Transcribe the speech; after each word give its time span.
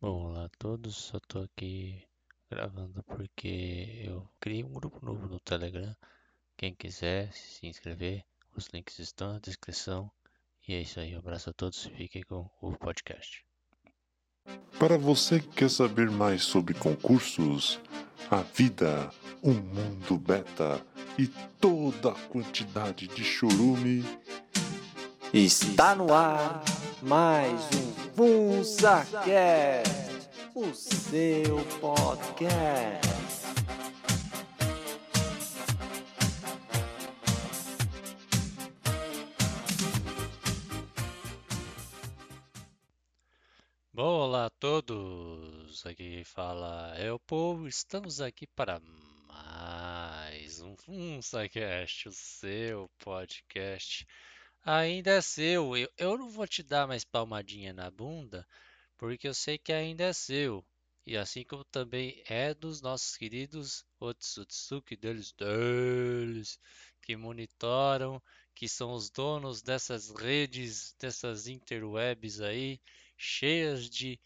Bom, 0.00 0.26
olá 0.26 0.44
a 0.44 0.48
todos, 0.60 0.94
só 0.94 1.18
tô 1.18 1.40
aqui 1.40 2.00
gravando 2.48 3.02
porque 3.02 4.04
eu 4.04 4.24
criei 4.38 4.62
um 4.62 4.72
grupo 4.72 5.04
novo 5.04 5.26
no 5.26 5.40
Telegram. 5.40 5.92
Quem 6.56 6.72
quiser 6.72 7.32
se 7.32 7.66
inscrever, 7.66 8.24
os 8.56 8.68
links 8.72 9.00
estão 9.00 9.32
na 9.32 9.40
descrição. 9.40 10.08
E 10.68 10.74
é 10.74 10.82
isso 10.82 11.00
aí, 11.00 11.16
um 11.16 11.18
abraço 11.18 11.50
a 11.50 11.52
todos 11.52 11.86
e 11.86 11.90
fiquem 11.90 12.22
com 12.22 12.48
o 12.62 12.76
podcast. 12.76 13.44
Para 14.78 14.96
você 14.96 15.40
que 15.40 15.48
quer 15.48 15.68
saber 15.68 16.08
mais 16.08 16.44
sobre 16.44 16.74
concursos, 16.74 17.80
a 18.30 18.42
vida, 18.42 19.10
o 19.42 19.50
mundo 19.50 20.16
beta 20.16 20.80
e 21.18 21.26
toda 21.60 22.12
a 22.12 22.28
quantidade 22.28 23.08
de 23.08 23.24
chorume, 23.24 24.04
Está 25.32 25.94
no 25.94 26.14
ar 26.14 26.64
mais 27.02 27.60
um 27.74 27.92
FunsaCast, 28.64 29.90
o 30.54 30.72
seu 30.72 31.62
podcast. 31.78 33.08
Bom, 43.92 44.02
olá 44.02 44.46
a 44.46 44.50
todos, 44.50 45.84
aqui 45.84 46.24
fala 46.24 46.94
é 46.96 47.12
o 47.12 47.18
povo, 47.18 47.68
estamos 47.68 48.22
aqui 48.22 48.46
para 48.46 48.80
mais 49.28 50.58
um 50.62 50.74
FunsaCast, 50.74 52.08
o 52.08 52.12
seu 52.12 52.88
podcast. 52.98 54.06
Ainda 54.64 55.12
é 55.14 55.20
seu, 55.20 55.76
eu, 55.76 55.88
eu 55.98 56.16
não 56.16 56.30
vou 56.30 56.46
te 56.46 56.62
dar 56.62 56.86
mais 56.86 57.04
palmadinha 57.04 57.72
na 57.72 57.90
bunda, 57.90 58.46
porque 58.96 59.26
eu 59.28 59.34
sei 59.34 59.58
que 59.58 59.72
ainda 59.72 60.04
é 60.04 60.12
seu. 60.12 60.64
E 61.06 61.16
assim 61.16 61.42
como 61.44 61.64
também 61.64 62.22
é 62.26 62.54
dos 62.54 62.80
nossos 62.82 63.16
queridos 63.16 63.84
Otsutsuki 63.98 64.96
deles, 64.96 65.32
deles, 65.32 66.58
que 67.02 67.16
monitoram, 67.16 68.22
que 68.54 68.68
são 68.68 68.92
os 68.92 69.10
donos 69.10 69.62
dessas 69.62 70.10
redes, 70.10 70.94
dessas 71.00 71.48
interwebs 71.48 72.40
aí, 72.40 72.80
cheias 73.16 73.88
de 73.90 74.20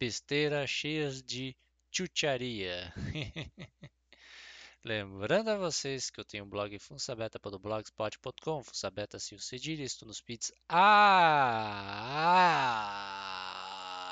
besteira, 0.00 0.66
cheias 0.66 1.22
de 1.22 1.56
chucharia. 1.92 2.92
Lembrando 4.86 5.48
a 5.48 5.56
vocês 5.56 6.10
que 6.10 6.20
eu 6.20 6.24
tenho 6.26 6.44
um 6.44 6.48
blog 6.48 6.78
funsabeta.blogspot.com, 6.78 8.62
funsabeta 8.62 9.18
se 9.18 9.34
o 9.34 9.38
cedilha, 9.38 9.82
estou 9.82 10.06
nos 10.06 10.18
feeds 10.18 10.52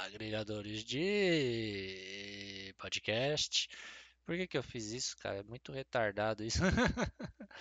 agregadores 0.06 0.82
de 0.82 2.74
podcast. 2.78 3.68
Por 4.24 4.34
que 4.34 4.46
que 4.46 4.56
eu 4.56 4.62
fiz 4.62 4.92
isso, 4.92 5.14
cara? 5.18 5.40
É 5.40 5.42
muito 5.42 5.72
retardado 5.72 6.42
isso. 6.42 6.62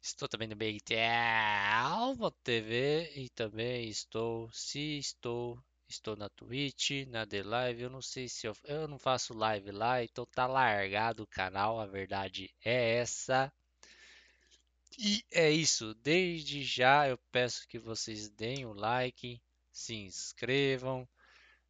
Estou 0.00 0.28
também 0.28 0.46
no 0.46 0.54
BigTel 0.54 2.16
TV 2.44 3.12
e 3.16 3.28
também 3.30 3.88
estou, 3.88 4.48
se 4.52 4.96
estou, 4.96 5.60
estou 5.88 6.16
na 6.16 6.28
Twitch, 6.28 7.06
na 7.08 7.26
The 7.26 7.42
Live. 7.42 7.82
Eu 7.82 7.90
não 7.90 8.02
sei 8.02 8.28
se 8.28 8.46
eu, 8.46 8.54
eu 8.64 8.86
não 8.86 8.98
faço 8.98 9.34
live 9.34 9.70
lá, 9.70 10.02
então 10.02 10.26
tá 10.26 10.46
largado 10.46 11.22
o 11.22 11.26
canal. 11.26 11.80
A 11.80 11.86
verdade 11.86 12.50
é 12.64 12.96
essa. 12.96 13.52
E 14.98 15.24
é 15.32 15.50
isso. 15.50 15.94
Desde 15.94 16.62
já 16.62 17.08
eu 17.08 17.18
peço 17.32 17.66
que 17.68 17.78
vocês 17.78 18.28
deem 18.28 18.66
o 18.66 18.72
like, 18.72 19.40
se 19.72 19.94
inscrevam, 19.94 21.08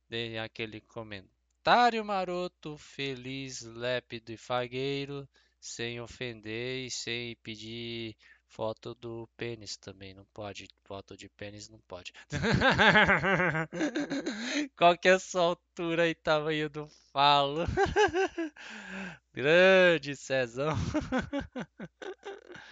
deem 0.08 0.38
aquele 0.38 0.80
comentário 0.80 2.04
maroto, 2.04 2.76
feliz, 2.78 3.62
lépido 3.62 4.32
e 4.32 4.36
fagueiro 4.36 5.28
sem 5.60 6.00
ofender 6.00 6.86
e 6.86 6.90
sem 6.90 7.36
pedir 7.36 8.16
foto 8.48 8.94
do 8.94 9.28
pênis 9.36 9.76
também. 9.76 10.14
Não 10.14 10.24
pode, 10.34 10.66
foto 10.84 11.16
de 11.16 11.28
pênis 11.28 11.68
não 11.68 11.78
pode. 11.86 12.12
Qual 14.76 14.96
que 14.98 15.08
é 15.08 15.12
a 15.12 15.18
sua 15.18 15.42
altura 15.42 16.08
e 16.08 16.14
tamanho 16.14 16.68
do 16.68 16.88
falo? 17.12 17.64
Grande 19.32 20.16
Cezão. 20.16 20.76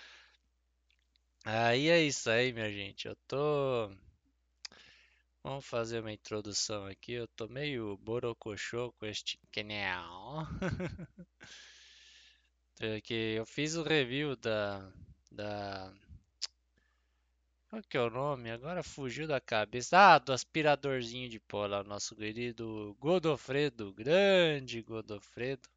Aí 1.45 1.89
é 1.89 2.03
isso 2.03 2.29
aí, 2.29 2.53
minha 2.53 2.71
gente. 2.73 3.07
Eu 3.07 3.17
tô. 3.29 3.89
Vamos 5.45 5.65
fazer 5.65 6.01
uma 6.01 6.13
introdução 6.13 6.87
aqui. 6.87 7.13
Eu 7.13 7.29
tô 7.29 7.47
meio 7.47 7.97
borocochô 7.99 8.93
com 8.95 9.07
este 9.07 9.39
canal. 9.53 10.45
que 13.05 13.15
eu 13.37 13.47
fiz 13.47 13.77
o 13.77 13.85
review 13.85 14.35
da, 14.35 14.93
da. 15.37 15.93
Qual 17.69 17.83
que 17.83 17.97
é 17.97 18.01
o 18.01 18.11
nome? 18.11 18.51
Agora 18.51 18.83
fugiu 18.83 19.27
da 19.29 19.41
cabeça. 19.41 19.97
Ah, 19.99 20.19
do 20.19 20.33
aspiradorzinho 20.33 21.29
de 21.29 21.39
pó 21.39 21.67
lá, 21.67 21.85
nosso 21.85 22.17
querido 22.17 22.97
Godofredo, 22.99 23.93
grande 23.93 24.83
Godofredo. 24.83 25.69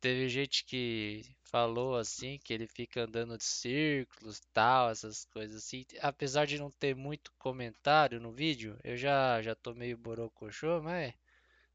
Teve 0.00 0.28
gente 0.28 0.64
que 0.64 1.24
falou 1.44 1.96
assim 1.96 2.38
que 2.44 2.52
ele 2.52 2.66
fica 2.66 3.04
andando 3.04 3.38
de 3.38 3.44
círculos, 3.44 4.40
tal, 4.52 4.90
essas 4.90 5.24
coisas 5.26 5.64
assim. 5.64 5.86
Apesar 6.00 6.46
de 6.46 6.58
não 6.58 6.70
ter 6.70 6.94
muito 6.94 7.32
comentário 7.38 8.20
no 8.20 8.32
vídeo, 8.32 8.78
eu 8.84 8.96
já 8.96 9.40
já 9.42 9.54
tô 9.54 9.74
meio 9.74 9.96
borocochô, 9.96 10.82
mas 10.82 11.14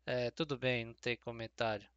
é, 0.06 0.31
tudo 0.31 0.57
bem, 0.57 0.85
não 0.85 0.94
tem 0.95 1.18
comentário. 1.18 1.88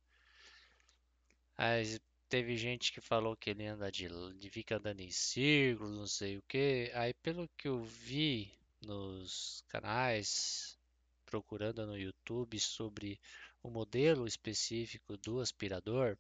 Mas 1.59 2.01
teve 2.33 2.57
gente 2.57 2.93
que 2.93 3.01
falou 3.03 3.37
que 3.37 3.51
ele 3.51 3.67
anda 3.67 3.93
de, 3.93 4.09
de 4.39 4.49
fica 4.49 4.79
andando 4.79 5.01
em 5.01 5.11
círculos, 5.11 5.95
não 5.95 6.07
sei 6.07 6.39
o 6.39 6.43
que. 6.49 6.91
Aí 6.95 7.13
pelo 7.13 7.47
que 7.59 7.69
eu 7.69 7.85
vi 7.85 8.51
nos 8.81 9.63
canais, 9.69 10.79
procurando 11.27 11.87
no 11.87 11.95
YouTube 11.95 12.59
sobre 12.59 13.21
o 13.63 13.69
modelo 13.69 14.27
específico 14.27 15.15
do 15.19 15.41
aspirador, 15.41 16.17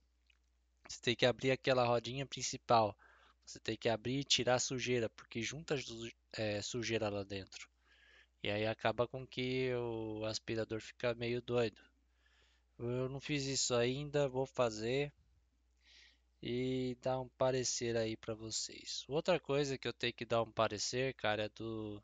você 0.87 1.01
tem 1.01 1.17
que 1.17 1.25
abrir 1.25 1.51
aquela 1.51 1.87
rodinha 1.87 2.27
principal. 2.27 2.95
Você 3.47 3.59
tem 3.59 3.75
que 3.75 3.89
abrir 3.89 4.19
e 4.19 4.25
tirar 4.25 4.57
a 4.57 4.61
sujeira, 4.61 5.09
porque 5.09 5.41
junta 5.41 5.77
é, 6.35 6.61
sujeira 6.61 7.09
lá 7.09 7.25
dentro. 7.25 7.67
E 8.43 8.51
aí 8.51 8.67
acaba 8.67 9.09
com 9.09 9.27
que 9.27 9.73
o 9.77 10.27
aspirador 10.27 10.79
fica 10.79 11.15
meio 11.15 11.41
doido. 11.41 11.81
Eu 12.79 13.09
não 13.09 13.19
fiz 13.19 13.47
isso 13.47 13.75
ainda, 13.75 14.29
vou 14.29 14.45
fazer 14.45 15.11
e 16.43 16.97
dar 17.01 17.21
um 17.21 17.29
parecer 17.39 17.97
aí 17.97 18.17
para 18.17 18.35
vocês. 18.35 19.05
Outra 19.09 19.39
coisa 19.39 19.79
que 19.79 19.87
eu 19.87 19.93
tenho 19.93 20.13
que 20.13 20.25
dar 20.25 20.43
um 20.43 20.51
parecer, 20.51 21.15
cara, 21.15 21.45
é 21.45 21.49
do 21.51 22.03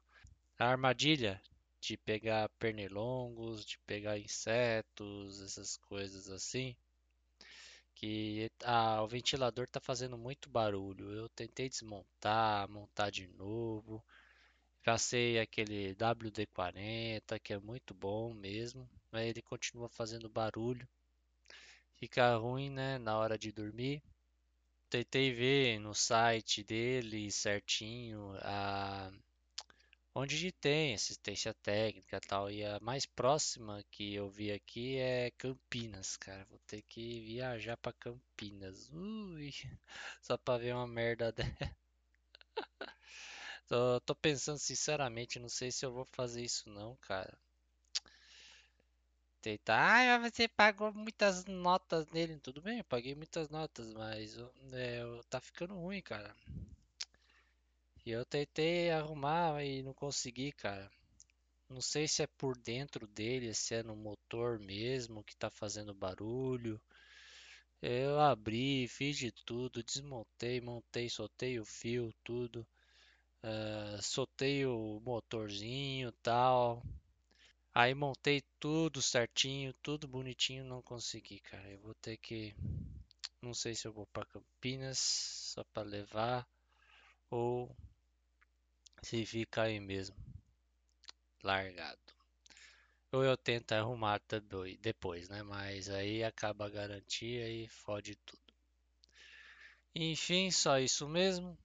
a 0.59 0.66
armadilha 0.66 1.43
de 1.81 1.97
pegar 1.97 2.48
pernilongos, 2.50 3.65
de 3.65 3.78
pegar 3.81 4.19
insetos, 4.19 5.41
essas 5.43 5.77
coisas 5.77 6.31
assim. 6.31 6.77
Que 7.94 8.48
ah, 8.65 9.03
o 9.03 9.09
ventilador 9.09 9.66
tá 9.66 9.81
fazendo 9.81 10.16
muito 10.16 10.48
barulho. 10.48 11.10
Eu 11.12 11.28
tentei 11.31 11.69
desmontar, 11.69 12.69
montar 12.71 13.10
de 13.10 13.27
novo. 13.28 14.04
Passei 14.84 15.38
aquele 15.41 15.94
WD-40, 15.97 17.41
que 17.41 17.53
é 17.53 17.59
muito 17.59 17.93
bom 17.93 18.32
mesmo, 18.34 18.88
mas 19.10 19.27
ele 19.27 19.43
continua 19.43 19.88
fazendo 19.88 20.28
barulho. 20.28 20.88
Fica 21.97 22.37
ruim, 22.37 22.71
né, 22.71 22.98
na 22.98 23.19
hora 23.19 23.37
de 23.37 23.53
dormir 23.53 24.03
tentei 24.91 25.32
ver 25.32 25.78
no 25.81 25.94
site 25.94 26.62
dele 26.65 27.31
certinho 27.31 28.37
a 28.43 29.10
onde 30.15 30.53
tem 30.53 30.94
assistência 30.94 31.54
técnica 31.54 32.19
e 32.19 32.21
tal. 32.21 32.50
E 32.50 32.65
a 32.65 32.78
mais 32.81 33.06
próxima 33.06 33.82
que 33.91 34.15
eu 34.15 34.28
vi 34.28 34.53
aqui 34.53 34.97
é 34.98 35.30
Campinas, 35.39 36.16
cara. 36.16 36.45
Vou 36.51 36.59
ter 36.66 36.83
que 36.83 37.21
viajar 37.21 37.77
para 37.78 37.92
Campinas. 37.95 38.91
Ui, 38.92 39.51
só 40.21 40.36
para 40.36 40.59
ver 40.59 40.74
uma 40.74 40.86
merda 40.86 41.33
dessa. 41.33 41.77
tô, 43.68 44.01
tô 44.01 44.15
pensando 44.16 44.59
sinceramente, 44.59 45.39
não 45.39 45.48
sei 45.48 45.71
se 45.71 45.84
eu 45.86 45.92
vou 45.92 46.04
fazer 46.04 46.42
isso 46.42 46.68
não, 46.68 46.97
cara. 46.97 47.39
Tentar, 49.40 50.16
ah, 50.16 50.30
você 50.30 50.48
pagou 50.48 50.92
muitas 50.92 51.44
notas 51.46 52.06
nele. 52.08 52.38
Tudo 52.40 52.60
bem, 52.60 52.78
eu 52.78 52.84
paguei 52.84 53.14
muitas 53.14 53.48
notas, 53.48 53.92
mas 53.94 54.36
é, 54.72 55.02
tá 55.30 55.40
ficando 55.40 55.74
ruim, 55.74 56.02
cara. 56.02 56.34
E 58.04 58.10
eu 58.10 58.24
tentei 58.24 58.90
arrumar 58.90 59.62
e 59.64 59.82
não 59.82 59.94
consegui, 59.94 60.50
cara. 60.52 60.90
Não 61.68 61.80
sei 61.80 62.08
se 62.08 62.22
é 62.22 62.26
por 62.26 62.56
dentro 62.56 63.06
dele, 63.06 63.54
se 63.54 63.74
é 63.74 63.82
no 63.82 63.94
motor 63.94 64.58
mesmo 64.58 65.22
que 65.22 65.36
tá 65.36 65.50
fazendo 65.50 65.94
barulho. 65.94 66.80
Eu 67.82 68.18
abri, 68.18 68.88
fiz 68.88 69.16
de 69.18 69.30
tudo, 69.30 69.84
desmontei, 69.84 70.60
montei, 70.60 71.08
soltei 71.08 71.60
o 71.60 71.64
fio, 71.64 72.12
tudo. 72.24 72.66
Uh, 73.42 74.02
soltei 74.02 74.66
o 74.66 75.00
motorzinho 75.04 76.10
tal. 76.22 76.82
Aí 77.78 77.95
montei 77.95 78.42
tudo 78.59 79.01
certinho, 79.01 79.72
tudo 79.75 80.09
bonitinho, 80.09 80.65
não 80.65 80.83
consegui, 80.83 81.39
cara. 81.39 81.71
Eu 81.71 81.78
vou 81.78 81.95
ter 81.95 82.16
que. 82.16 82.53
Não 83.41 83.54
sei 83.54 83.72
se 83.72 83.86
eu 83.86 83.92
vou 83.92 84.04
para 84.09 84.27
Campinas 84.27 84.98
só 84.98 85.63
para 85.63 85.84
levar 85.84 86.45
ou 87.30 87.71
se 89.03 89.25
fica 89.25 89.63
aí 89.63 89.78
mesmo, 89.78 90.16
largado. 91.42 92.01
Ou 93.13 93.22
eu 93.22 93.36
tento 93.36 93.71
arrumar 93.71 94.21
depois, 94.81 95.28
né? 95.28 95.45
Mas 95.45 95.89
aí 95.89 96.24
acaba 96.24 96.66
a 96.66 96.71
garantia 96.71 97.48
e 97.48 97.69
fode 97.69 98.16
tudo. 98.16 98.42
Enfim, 99.95 100.51
só 100.51 100.81
isso 100.81 101.09
mesmo. 101.09 101.57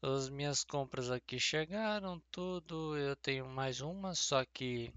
As 0.00 0.28
minhas 0.28 0.62
compras 0.62 1.10
aqui 1.10 1.40
chegaram, 1.40 2.22
tudo. 2.30 2.96
Eu 2.96 3.16
tenho 3.16 3.48
mais 3.48 3.80
uma, 3.80 4.14
só 4.14 4.44
que 4.44 4.92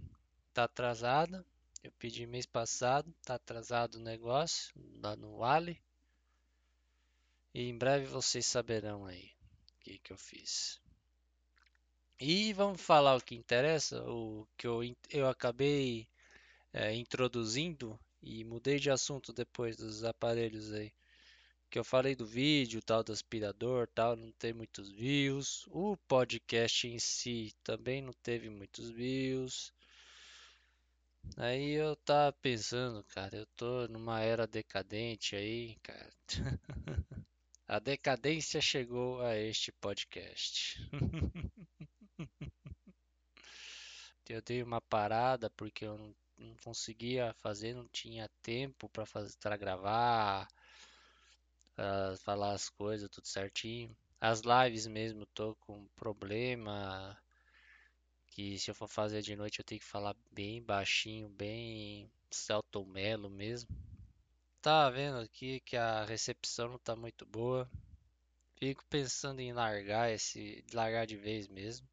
tá 0.53 0.65
atrasada. 0.65 1.43
Eu 1.83 1.91
pedi 1.93 2.27
mês 2.27 2.45
passado, 2.45 3.11
tá 3.23 3.33
atrasado 3.33 3.95
o 3.95 4.03
negócio 4.03 4.71
lá 5.01 5.15
no 5.15 5.43
Ali. 5.43 5.81
E 7.51 7.63
em 7.63 7.75
breve 7.75 8.05
vocês 8.05 8.45
saberão 8.45 9.05
aí 9.05 9.31
o 9.75 9.79
que, 9.79 9.97
que 9.97 10.13
eu 10.13 10.17
fiz. 10.17 10.79
E 12.19 12.53
vamos 12.53 12.79
falar 12.79 13.15
o 13.15 13.21
que 13.21 13.33
interessa, 13.33 14.03
o 14.07 14.47
que 14.55 14.67
eu, 14.67 14.81
eu 15.09 15.27
acabei 15.27 16.07
é, 16.71 16.93
introduzindo 16.93 17.99
e 18.21 18.43
mudei 18.43 18.79
de 18.79 18.91
assunto 18.91 19.33
depois 19.33 19.75
dos 19.75 20.03
aparelhos 20.03 20.71
aí. 20.71 20.93
Que 21.71 21.79
eu 21.79 21.85
falei 21.85 22.15
do 22.17 22.25
vídeo, 22.25 22.81
tal, 22.81 23.01
do 23.01 23.13
aspirador, 23.13 23.87
tal, 23.95 24.17
não 24.17 24.29
tem 24.33 24.51
muitos 24.51 24.91
views. 24.91 25.65
O 25.69 25.95
podcast 26.05 26.85
em 26.85 26.99
si 26.99 27.53
também 27.63 28.01
não 28.01 28.11
teve 28.21 28.49
muitos 28.49 28.89
views. 28.89 29.73
Aí 31.37 31.71
eu 31.71 31.95
tava 31.95 32.33
pensando, 32.33 33.01
cara, 33.05 33.37
eu 33.37 33.45
tô 33.55 33.87
numa 33.87 34.19
era 34.19 34.45
decadente 34.45 35.33
aí, 35.33 35.77
cara. 35.81 36.13
A 37.69 37.79
decadência 37.79 38.59
chegou 38.59 39.21
a 39.21 39.37
este 39.37 39.71
podcast. 39.71 40.77
eu 44.27 44.41
dei 44.41 44.61
uma 44.61 44.81
parada 44.81 45.49
porque 45.51 45.85
eu 45.85 45.97
não, 45.97 46.13
não 46.37 46.57
conseguia 46.65 47.33
fazer, 47.35 47.73
não 47.73 47.87
tinha 47.87 48.29
tempo 48.41 48.89
para 48.89 49.55
gravar, 49.55 50.49
pra 51.75 52.15
falar 52.17 52.53
as 52.53 52.69
coisas 52.69 53.09
tudo 53.09 53.27
certinho. 53.27 53.95
As 54.19 54.41
lives 54.41 54.87
mesmo 54.87 55.25
tô 55.27 55.55
com 55.55 55.87
problema 55.95 57.17
que 58.27 58.57
se 58.57 58.71
eu 58.71 58.75
for 58.75 58.87
fazer 58.87 59.21
de 59.21 59.35
noite 59.35 59.59
eu 59.59 59.65
tenho 59.65 59.79
que 59.81 59.85
falar 59.85 60.15
bem 60.31 60.63
baixinho, 60.63 61.29
bem 61.29 62.09
Celton 62.31 62.85
Mello 62.85 63.29
mesmo. 63.29 63.69
Tá 64.61 64.89
vendo 64.89 65.17
aqui 65.19 65.59
que 65.61 65.75
a 65.75 66.05
recepção 66.05 66.69
não 66.69 66.79
tá 66.79 66.95
muito 66.95 67.25
boa. 67.25 67.69
Fico 68.57 68.85
pensando 68.89 69.39
em 69.39 69.53
largar 69.53 70.11
esse, 70.11 70.63
largar 70.73 71.05
de 71.07 71.17
vez 71.17 71.47
mesmo. 71.47 71.87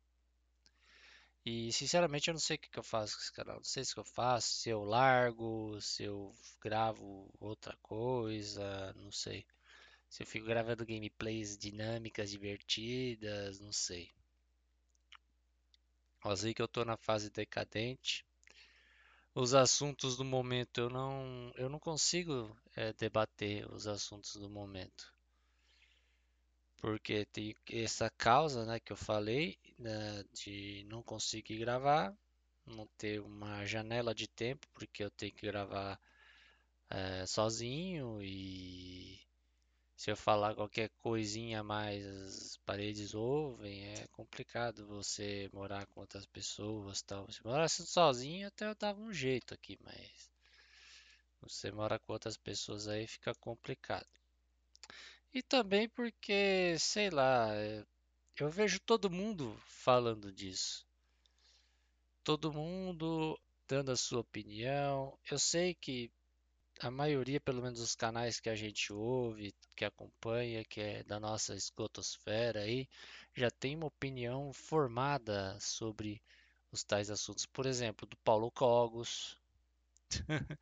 E 1.45 1.73
sinceramente 1.73 2.29
eu 2.29 2.35
não 2.35 2.41
sei 2.41 2.57
o 2.57 2.59
que, 2.59 2.69
que 2.69 2.79
eu 2.79 2.83
faço 2.83 3.17
com 3.17 3.23
esse 3.23 3.33
canal. 3.33 3.57
Não 3.57 3.65
sei 3.65 3.85
se 3.85 3.97
eu 3.97 4.05
faço, 4.05 4.49
se 4.49 4.69
eu 4.69 4.85
largo, 4.85 5.81
se 5.81 6.05
eu 6.05 6.35
gravo 6.61 7.31
outra 7.41 7.75
coisa, 7.83 8.93
não 8.95 9.11
sei. 9.11 9.47
Se 10.09 10.23
eu 10.23 10.27
fico 10.27 10.47
gravando 10.47 10.87
gameplays 10.87 11.57
dinâmicas, 11.57 12.31
divertidas, 12.31 13.61
não 13.61 13.73
sei. 13.73 14.11
Eu 16.25 16.37
sei 16.37 16.53
que 16.53 16.63
eu 16.63 16.69
tô 16.69 16.85
na 16.85 16.97
fase 16.97 17.31
decadente. 17.31 18.25
Os 19.35 19.55
assuntos 19.55 20.17
do 20.17 20.25
momento 20.25 20.79
eu 20.79 20.91
não, 20.91 21.53
eu 21.55 21.69
não 21.69 21.79
consigo 21.79 22.57
é, 22.75 22.93
debater 22.95 23.71
os 23.73 23.87
assuntos 23.87 24.35
do 24.37 24.51
momento. 24.51 25.13
Porque 26.79 27.25
tem 27.27 27.55
essa 27.71 28.11
causa, 28.11 28.65
né, 28.65 28.81
que 28.81 28.93
eu 28.93 28.97
falei, 28.97 29.59
né, 29.79 30.25
de 30.33 30.85
não 30.89 31.03
conseguir 31.03 31.59
gravar, 31.59 32.17
não 32.67 32.87
ter 32.97 33.21
uma 33.21 33.65
janela 33.65 34.15
de 34.15 34.29
tempo, 34.29 34.67
porque 34.75 35.03
eu 35.05 35.11
tenho 35.11 35.33
que 35.33 35.47
gravar 35.47 36.01
é, 36.91 37.27
sozinho 37.27 38.23
e 38.23 39.28
se 39.99 40.13
eu 40.13 40.17
falar 40.17 40.55
qualquer 40.55 40.91
coisinha 41.03 41.59
a 41.59 41.65
mais, 41.65 42.07
as 42.07 42.57
paredes 42.59 43.15
ouvem, 43.15 43.85
é 43.95 44.07
complicado 44.13 44.87
você 44.87 45.51
morar 45.53 45.87
com 45.87 46.01
outras 46.01 46.25
pessoas, 46.25 47.03
tal. 47.03 47.29
Se 47.33 47.45
morasse 47.45 47.85
sozinho, 47.85 48.47
até 48.47 48.71
eu 48.71 48.77
dava 48.77 49.01
um 49.01 49.13
jeito 49.13 49.53
aqui, 49.53 49.77
mas 49.83 50.31
você 51.41 51.73
mora 51.73 51.99
com 51.99 52.13
outras 52.13 52.37
pessoas 52.37 52.87
aí 52.87 53.09
fica 53.09 53.35
complicado. 53.35 54.07
E 55.35 55.43
também 55.43 55.89
porque, 55.89 56.77
sei 56.79 57.11
lá, 57.11 57.53
é, 57.57 57.85
eu 58.39 58.49
vejo 58.49 58.79
todo 58.79 59.11
mundo 59.11 59.61
falando 59.67 60.31
disso. 60.31 60.87
Todo 62.23 62.53
mundo 62.53 63.37
dando 63.67 63.91
a 63.91 63.97
sua 63.97 64.21
opinião. 64.21 65.19
Eu 65.29 65.41
sei 65.41 65.75
que 65.75 66.09
a 66.81 66.91
maioria, 66.91 67.41
pelo 67.41 67.63
menos 67.63 67.81
dos 67.81 67.95
canais 67.95 68.41
que 68.41 68.49
a 68.49 68.55
gente 68.55 68.93
ouve, 68.93 69.55
que 69.77 69.85
acompanha, 69.85 70.65
que 70.65 70.81
é 70.81 71.03
da 71.05 71.19
nossa 71.21 71.55
esgotosfera 71.55 72.61
aí, 72.61 72.89
já 73.35 73.51
tem 73.51 73.77
uma 73.77 73.87
opinião 73.87 74.53
formada 74.53 75.59
sobre 75.61 76.23
os 76.73 76.85
tais 76.85 77.11
assuntos. 77.11 77.47
Por 77.47 77.67
exemplo, 77.67 78.07
do 78.07 78.17
Paulo 78.19 78.51
Cogos, 78.51 79.39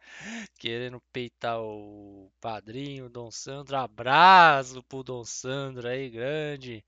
querendo 0.59 1.01
peitar 1.13 1.61
o 1.61 2.31
padrinho 2.41 3.09
Dom 3.09 3.31
Sandro. 3.31 3.77
Abraço 3.77 4.83
pro 4.85 5.03
Dom 5.03 5.25
Sandro 5.25 5.89
aí, 5.89 6.11
grande 6.11 6.85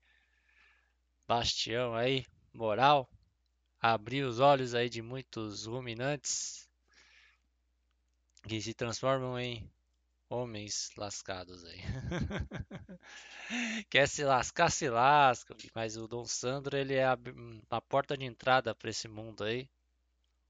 bastião 1.27 1.95
aí, 1.95 2.25
moral. 2.53 3.09
Abrir 3.81 4.23
os 4.23 4.39
olhos 4.39 4.75
aí 4.75 4.89
de 4.89 5.01
muitos 5.01 5.65
ruminantes 5.65 6.68
que 8.47 8.61
se 8.61 8.73
transformam 8.73 9.39
em 9.39 9.69
homens 10.29 10.91
lascados 10.95 11.65
aí. 11.65 11.79
Quer 13.89 14.07
se 14.07 14.23
lascar, 14.23 14.71
se 14.71 14.89
lasca. 14.89 15.55
Mas 15.73 15.97
o 15.97 16.07
Dom 16.07 16.25
Sandro, 16.25 16.77
ele 16.77 16.95
é 16.95 17.05
a, 17.05 17.17
a 17.69 17.81
porta 17.81 18.17
de 18.17 18.25
entrada 18.25 18.75
para 18.75 18.89
esse 18.89 19.07
mundo 19.07 19.43
aí. 19.43 19.69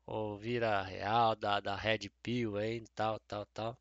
Ou 0.06 0.38
vira 0.38 0.82
real, 0.82 1.36
da, 1.36 1.60
da 1.60 1.76
Red 1.76 2.10
Pill 2.22 2.58
aí, 2.58 2.84
tal, 2.96 3.20
tal, 3.22 3.46
tal. 3.48 3.78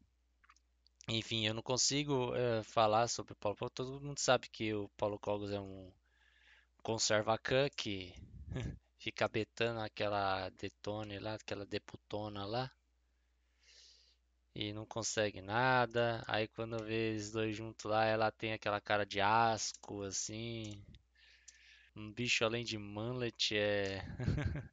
Enfim, 1.09 1.47
eu 1.47 1.55
não 1.55 1.63
consigo 1.63 2.35
é, 2.37 2.63
falar 2.63 3.09
sobre 3.09 3.33
o 3.33 3.37
Paulo 3.37 3.57
Cogos. 3.57 3.73
Todo 3.75 4.01
mundo 4.01 4.19
sabe 4.19 4.49
que 4.49 4.75
o 4.75 4.89
Paulo 4.91 5.19
Cogos 5.19 5.51
é 5.51 5.61
um 5.61 5.91
conservacan 6.83 7.69
que 7.77 8.15
fica 8.99 9.27
betando 9.27 9.81
aquela 9.81 10.51
Detone 10.51 11.19
lá, 11.19 11.35
aquela 11.35 11.65
Deputona 11.65 12.45
lá 12.45 12.71
e 14.59 14.73
não 14.73 14.85
consegue 14.85 15.41
nada. 15.41 16.25
Aí 16.27 16.49
quando 16.49 16.83
vê 16.85 17.11
eles 17.11 17.31
dois 17.31 17.57
juntos 17.57 17.85
lá, 17.85 18.05
ela 18.05 18.33
tem 18.33 18.53
aquela 18.53 18.81
cara 18.81 19.07
de 19.07 19.21
asco, 19.21 20.03
assim. 20.03 20.83
Um 21.95 22.13
bicho 22.13 22.45
além 22.45 22.65
de 22.65 22.77
manlet 22.77 23.57
é. 23.57 24.05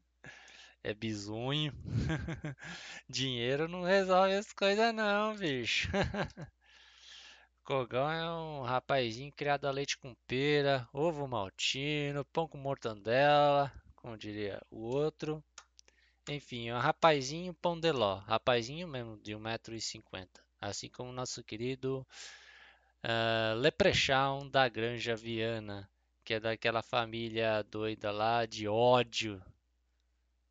é 0.84 0.92
bizonho. 0.96 1.72
Dinheiro 3.08 3.68
não 3.68 3.84
resolve 3.84 4.34
as 4.34 4.52
coisas, 4.52 4.92
não, 4.92 5.36
bicho. 5.36 5.88
Cogão 7.64 8.10
é 8.10 8.32
um 8.32 8.62
rapazinho 8.64 9.32
criado 9.34 9.66
a 9.66 9.72
leite 9.72 10.00
com 10.00 10.16
pera, 10.28 10.88
ovo 10.92 11.28
maltino, 11.28 12.26
pão 12.26 12.48
com 12.48 12.58
mortandela, 12.58 13.72
como 13.96 14.18
diria 14.18 14.60
o 14.72 14.80
outro. 14.82 15.44
Enfim, 16.28 16.70
é 16.70 16.76
um 16.76 16.80
rapazinho 16.80 17.54
pão 17.54 17.80
de 17.80 17.92
ló, 17.92 18.16
rapazinho 18.20 18.88
mesmo 18.88 19.18
de 19.18 19.36
1,50m. 19.36 20.28
Assim 20.60 20.90
como 20.90 21.10
o 21.10 21.14
nosso 21.14 21.44
querido 21.44 22.06
uh, 23.04 23.56
Leprechaun 23.60 24.50
da 24.50 24.68
Granja 24.68 25.16
Viana, 25.16 25.90
que 26.24 26.34
é 26.36 26.40
daquela 26.40 26.82
família 26.82 27.64
doida 27.64 28.12
lá 28.12 28.46
de 28.46 28.68
ódio 28.68 29.42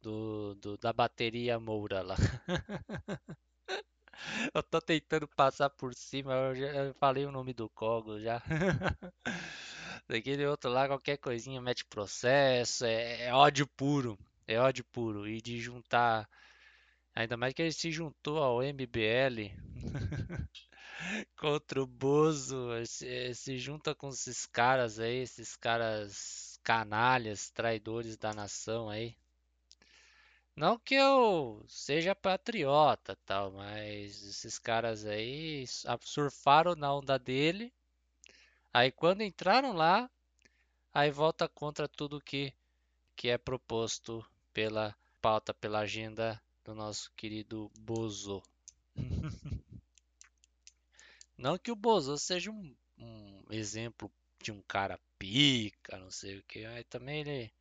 do, 0.01 0.55
do 0.57 0.79
da 0.79 0.93
bateria 0.93 1.59
Moura 1.59 2.03
lá. 2.03 2.17
eu 4.55 4.63
tô 4.63 4.81
tentando 4.81 5.27
passar 5.29 5.71
por 5.71 5.95
cima, 5.95 6.33
eu 6.33 6.55
já 6.55 6.95
falei 6.95 7.27
o 7.27 7.33
nome 7.33 7.53
do 7.53 7.69
Cogo 7.71 8.21
já. 8.21 8.41
Daquele 10.09 10.47
outro 10.47 10.71
lá, 10.71 10.87
qualquer 10.87 11.17
coisinha 11.17 11.61
mete 11.61 11.85
processo, 11.87 12.85
é, 12.85 13.25
é 13.27 13.35
ódio 13.35 13.67
puro. 13.67 14.19
É 14.47 14.59
ódio 14.59 14.85
puro. 14.85 15.27
E 15.29 15.41
de 15.41 15.61
juntar. 15.61 16.29
Ainda 17.15 17.37
mais 17.37 17.55
que 17.55 17.63
ele 17.63 17.73
se 17.73 17.91
juntou 17.91 18.39
ao 18.39 18.63
MBL 18.63 19.53
contra 21.39 21.83
o 21.83 21.87
Bozo. 21.87 22.71
Se, 22.87 23.35
se 23.35 23.59
junta 23.59 23.95
com 23.95 24.09
esses 24.09 24.47
caras 24.47 24.99
aí, 24.99 25.19
esses 25.23 25.57
caras 25.57 26.59
canalhas, 26.63 27.51
traidores 27.51 28.17
da 28.17 28.33
nação 28.33 28.89
aí. 28.89 29.17
Não 30.57 30.79
que 30.79 30.95
eu 30.95 31.65
seja 31.69 32.15
patriota, 32.15 33.17
tal, 33.27 33.53
mas 33.53 34.23
esses 34.23 34.59
caras 34.59 35.05
aí 35.05 35.65
surfaram 36.03 36.75
na 36.77 36.95
onda 36.95 37.19
dele. 37.19 37.73
Aí 38.73 38.91
quando 38.93 39.23
entraram 39.23 39.73
lá, 39.73 40.11
aí 40.93 41.11
volta 41.11 41.49
contra 41.49 41.89
tudo 41.89 42.21
que 42.21 42.53
que 43.17 43.29
é 43.29 43.39
proposto 43.39 44.25
pela 44.55 44.97
pauta, 45.21 45.53
pela 45.53 45.81
agenda 45.81 46.41
do 46.65 46.75
nosso 46.75 47.13
querido 47.17 47.71
Bozo. 47.81 48.43
Não 51.37 51.59
que 51.59 51.73
o 51.73 51.77
Bozo 51.77 52.17
seja 52.17 52.51
um, 52.51 52.75
um 52.97 53.43
exemplo 53.51 54.11
de 54.41 54.53
um 54.53 54.63
cara 54.63 54.99
pica, 55.19 55.99
não 55.99 56.11
sei 56.11 56.39
o 56.39 56.43
que, 56.45 56.65
mas 56.67 56.85
também 56.89 57.21
ele. 57.21 57.53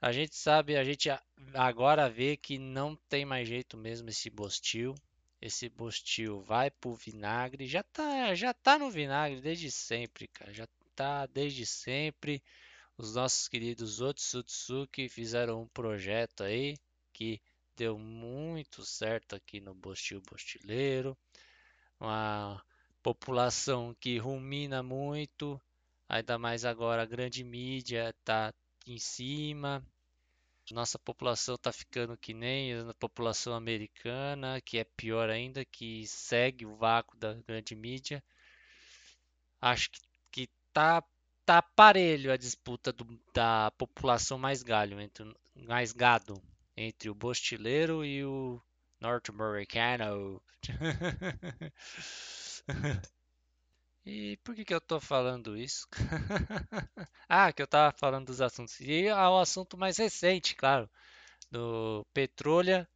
A 0.00 0.12
gente 0.12 0.36
sabe, 0.36 0.76
a 0.76 0.84
gente 0.84 1.08
agora 1.54 2.10
vê 2.10 2.36
que 2.36 2.58
não 2.58 2.94
tem 3.08 3.24
mais 3.24 3.48
jeito 3.48 3.76
mesmo 3.76 4.10
esse 4.10 4.28
Bostil. 4.28 4.94
Esse 5.40 5.68
Bostil 5.68 6.40
vai 6.40 6.70
pro 6.70 6.94
vinagre, 6.94 7.66
já 7.66 7.82
tá, 7.82 8.34
já 8.34 8.52
tá 8.52 8.78
no 8.78 8.90
vinagre 8.90 9.40
desde 9.40 9.70
sempre, 9.70 10.28
cara. 10.28 10.52
Já 10.52 10.68
tá 10.94 11.26
desde 11.26 11.64
sempre. 11.64 12.42
Os 13.00 13.14
nossos 13.14 13.46
queridos 13.46 14.00
Otsutsuki 14.00 15.08
fizeram 15.08 15.62
um 15.62 15.68
projeto 15.68 16.42
aí 16.42 16.76
que 17.12 17.40
deu 17.76 17.96
muito 17.96 18.84
certo 18.84 19.36
aqui 19.36 19.60
no 19.60 19.72
Bostil 19.72 20.20
Bostileiro. 20.28 21.16
Uma 22.00 22.60
população 23.00 23.94
que 24.00 24.18
rumina 24.18 24.82
muito, 24.82 25.62
ainda 26.08 26.36
mais 26.40 26.64
agora 26.64 27.02
a 27.02 27.06
grande 27.06 27.44
mídia 27.44 28.10
está 28.10 28.52
em 28.84 28.98
cima. 28.98 29.80
Nossa 30.72 30.98
população 30.98 31.54
está 31.54 31.72
ficando 31.72 32.18
que 32.18 32.34
nem 32.34 32.74
a 32.80 32.94
população 32.94 33.54
americana, 33.54 34.60
que 34.60 34.76
é 34.76 34.82
pior 34.84 35.30
ainda, 35.30 35.64
que 35.64 36.04
segue 36.08 36.66
o 36.66 36.74
vácuo 36.74 37.16
da 37.16 37.34
grande 37.34 37.76
mídia. 37.76 38.20
Acho 39.60 39.88
que, 39.92 40.00
que 40.32 40.48
tá, 41.48 41.62
parelho 41.62 42.30
a 42.30 42.36
disputa 42.36 42.92
do, 42.92 43.06
da 43.32 43.70
população 43.78 44.38
mais 44.38 44.62
galho, 44.62 45.00
entre, 45.00 45.24
mais 45.56 45.92
gado, 45.92 46.42
entre 46.76 47.08
o 47.08 47.14
bostileiro 47.14 48.04
e 48.04 48.22
o 48.22 48.60
norte-americano. 49.00 50.42
E 54.04 54.36
por 54.38 54.54
que 54.56 54.64
que 54.64 54.74
eu 54.74 54.80
tô 54.80 54.98
falando 55.00 55.56
isso? 55.56 55.86
Ah, 57.28 57.52
que 57.52 57.62
eu 57.62 57.66
tava 57.66 57.92
falando 57.96 58.26
dos 58.26 58.40
assuntos. 58.40 58.80
E 58.80 59.08
ao 59.08 59.38
assunto 59.38 59.76
mais 59.76 59.98
recente, 59.98 60.54
claro, 60.56 60.88
do 61.50 62.06
Petrolha, 62.14 62.88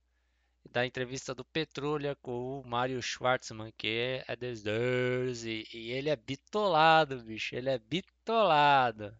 da 0.70 0.86
entrevista 0.86 1.34
do 1.34 1.44
Petrolha 1.44 2.16
com 2.16 2.60
o 2.60 2.66
Mário 2.66 3.00
Schwartzman, 3.02 3.72
que 3.76 4.22
é 4.26 4.36
dos 4.36 4.62
Doors, 4.62 5.44
e, 5.44 5.66
e 5.72 5.90
ele 5.90 6.08
é 6.08 6.16
bitolado, 6.16 7.22
bicho, 7.22 7.54
ele 7.54 7.68
é 7.68 7.78
bitolado. 7.78 9.14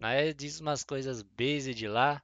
Aí 0.00 0.34
diz 0.34 0.60
umas 0.60 0.84
coisas 0.84 1.22
base 1.22 1.72
de 1.74 1.86
lá. 1.88 2.22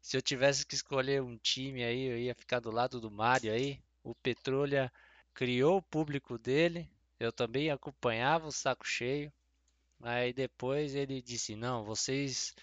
Se 0.00 0.16
eu 0.16 0.22
tivesse 0.22 0.66
que 0.66 0.74
escolher 0.74 1.22
um 1.22 1.36
time 1.38 1.82
aí, 1.84 2.02
eu 2.04 2.18
ia 2.18 2.34
ficar 2.34 2.60
do 2.60 2.70
lado 2.70 3.00
do 3.00 3.10
Mário 3.10 3.52
aí. 3.52 3.82
O 4.02 4.14
Petrolha 4.14 4.92
criou 5.34 5.78
o 5.78 5.82
público 5.82 6.38
dele, 6.38 6.90
eu 7.18 7.32
também 7.32 7.70
acompanhava 7.70 8.46
o 8.46 8.52
saco 8.52 8.86
cheio. 8.86 9.32
Aí 10.02 10.32
depois 10.32 10.94
ele 10.94 11.20
disse: 11.20 11.56
"Não, 11.56 11.84
vocês 11.84 12.54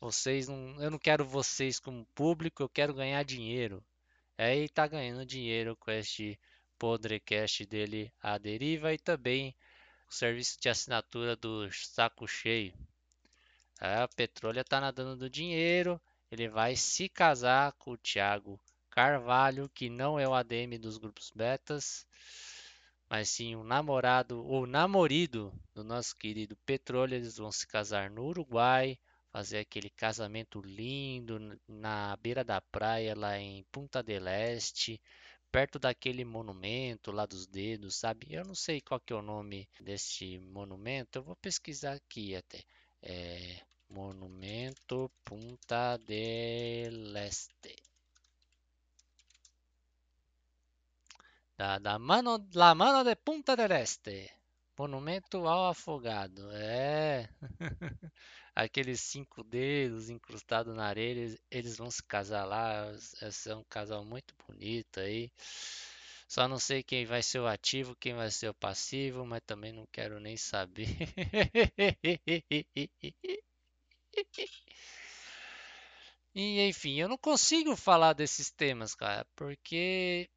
vocês 0.00 0.48
não, 0.48 0.82
eu 0.82 0.90
não 0.90 0.98
quero 0.98 1.24
vocês 1.24 1.78
como 1.80 2.06
público, 2.14 2.62
eu 2.62 2.68
quero 2.68 2.94
ganhar 2.94 3.22
dinheiro". 3.24 3.84
Aí 4.36 4.68
tá 4.68 4.86
ganhando 4.86 5.26
dinheiro 5.26 5.76
com 5.76 5.90
este 5.90 6.38
podcast 6.78 7.66
dele, 7.66 8.12
a 8.22 8.38
deriva 8.38 8.92
e 8.92 8.98
também 8.98 9.54
o 10.08 10.14
serviço 10.14 10.60
de 10.60 10.68
assinatura 10.68 11.36
do 11.36 11.70
saco 11.72 12.26
cheio. 12.26 12.72
A 13.80 14.08
Petrolha 14.08 14.64
tá 14.64 14.80
nadando 14.80 15.16
do 15.16 15.30
dinheiro, 15.30 16.00
ele 16.30 16.48
vai 16.48 16.76
se 16.76 17.08
casar 17.08 17.72
com 17.72 17.92
o 17.92 17.98
Thiago 17.98 18.60
Carvalho, 18.90 19.68
que 19.70 19.88
não 19.88 20.18
é 20.18 20.28
o 20.28 20.34
ADM 20.34 20.78
dos 20.78 20.98
grupos 20.98 21.30
betas 21.34 22.06
mas 23.08 23.30
sim 23.30 23.56
um 23.56 23.64
namorado 23.64 24.44
ou 24.46 24.66
namorido 24.66 25.52
do 25.74 25.82
nosso 25.82 26.14
querido 26.16 26.56
Petróleo. 26.66 27.14
Eles 27.14 27.38
vão 27.38 27.50
se 27.50 27.66
casar 27.66 28.10
no 28.10 28.24
Uruguai, 28.26 28.98
fazer 29.38 29.58
aquele 29.58 29.88
casamento 29.88 30.60
lindo 30.60 31.38
na 31.68 32.16
beira 32.16 32.42
da 32.42 32.60
praia 32.60 33.14
lá 33.14 33.38
em 33.38 33.62
Punta 33.70 34.02
del 34.02 34.26
Este, 34.26 35.00
perto 35.52 35.78
daquele 35.78 36.24
monumento 36.24 37.12
lá 37.12 37.24
dos 37.24 37.46
dedos, 37.46 37.94
sabe? 37.94 38.26
Eu 38.34 38.44
não 38.44 38.56
sei 38.56 38.80
qual 38.80 38.98
que 38.98 39.12
é 39.12 39.16
o 39.16 39.22
nome 39.22 39.68
deste 39.80 40.40
monumento, 40.40 41.20
eu 41.20 41.22
vou 41.22 41.36
pesquisar 41.36 41.92
aqui 41.92 42.34
até. 42.34 42.64
É 43.00 43.60
Monumento 43.88 45.08
Punta 45.24 45.96
del 45.98 47.16
Este. 47.16 47.76
Da, 51.56 51.78
da 51.78 51.96
mano, 51.96 52.44
La 52.54 52.74
Mano 52.74 53.04
de 53.04 53.14
Punta 53.14 53.54
del 53.54 53.70
Este. 53.70 54.32
Monumento 54.76 55.46
ao 55.46 55.68
afogado. 55.68 56.50
É. 56.52 57.28
Aqueles 58.58 59.00
cinco 59.00 59.44
dedos 59.44 60.10
incrustados 60.10 60.74
na 60.74 60.86
areia, 60.86 61.10
eles, 61.12 61.38
eles 61.48 61.76
vão 61.76 61.88
se 61.92 62.02
casar 62.02 62.44
lá. 62.44 62.90
É 63.46 63.54
um 63.54 63.62
casal 63.64 64.04
muito 64.04 64.34
bonito 64.48 64.98
aí. 64.98 65.30
Só 66.26 66.48
não 66.48 66.58
sei 66.58 66.82
quem 66.82 67.06
vai 67.06 67.22
ser 67.22 67.38
o 67.38 67.46
ativo, 67.46 67.94
quem 67.94 68.14
vai 68.14 68.32
ser 68.32 68.48
o 68.48 68.54
passivo, 68.54 69.24
mas 69.24 69.42
também 69.46 69.72
não 69.72 69.86
quero 69.92 70.18
nem 70.18 70.36
saber. 70.36 70.88
E 76.34 76.60
enfim, 76.68 76.94
eu 76.98 77.08
não 77.08 77.18
consigo 77.18 77.76
falar 77.76 78.12
desses 78.14 78.50
temas, 78.50 78.94
cara, 78.94 79.26
porque 79.36 80.28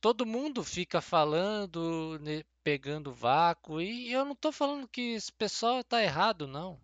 todo 0.00 0.26
mundo 0.26 0.64
fica 0.64 1.00
falando, 1.00 2.18
né, 2.20 2.42
pegando 2.64 3.12
vácuo, 3.12 3.80
e 3.80 4.10
eu 4.12 4.24
não 4.24 4.32
estou 4.32 4.52
falando 4.52 4.88
que 4.88 5.14
esse 5.14 5.32
pessoal 5.32 5.80
está 5.80 6.02
errado, 6.02 6.46
não. 6.46 6.80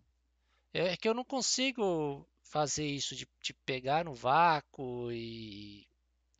É 0.75 0.97
que 0.97 1.09
eu 1.09 1.15
não 1.15 1.25
consigo 1.25 2.27
fazer 2.43 2.87
isso 2.87 3.15
de, 3.15 3.29
de 3.43 3.53
pegar 3.53 4.05
no 4.05 4.15
vácuo 4.15 5.13
e 5.13 5.87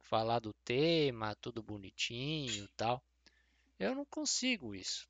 falar 0.01 0.41
do 0.41 0.53
tema, 0.65 1.35
tudo 1.37 1.63
bonitinho 1.63 2.65
e 2.65 2.69
tal. 2.77 3.03
Eu 3.79 3.95
não 3.95 4.05
consigo 4.07 4.75
isso. 4.75 5.09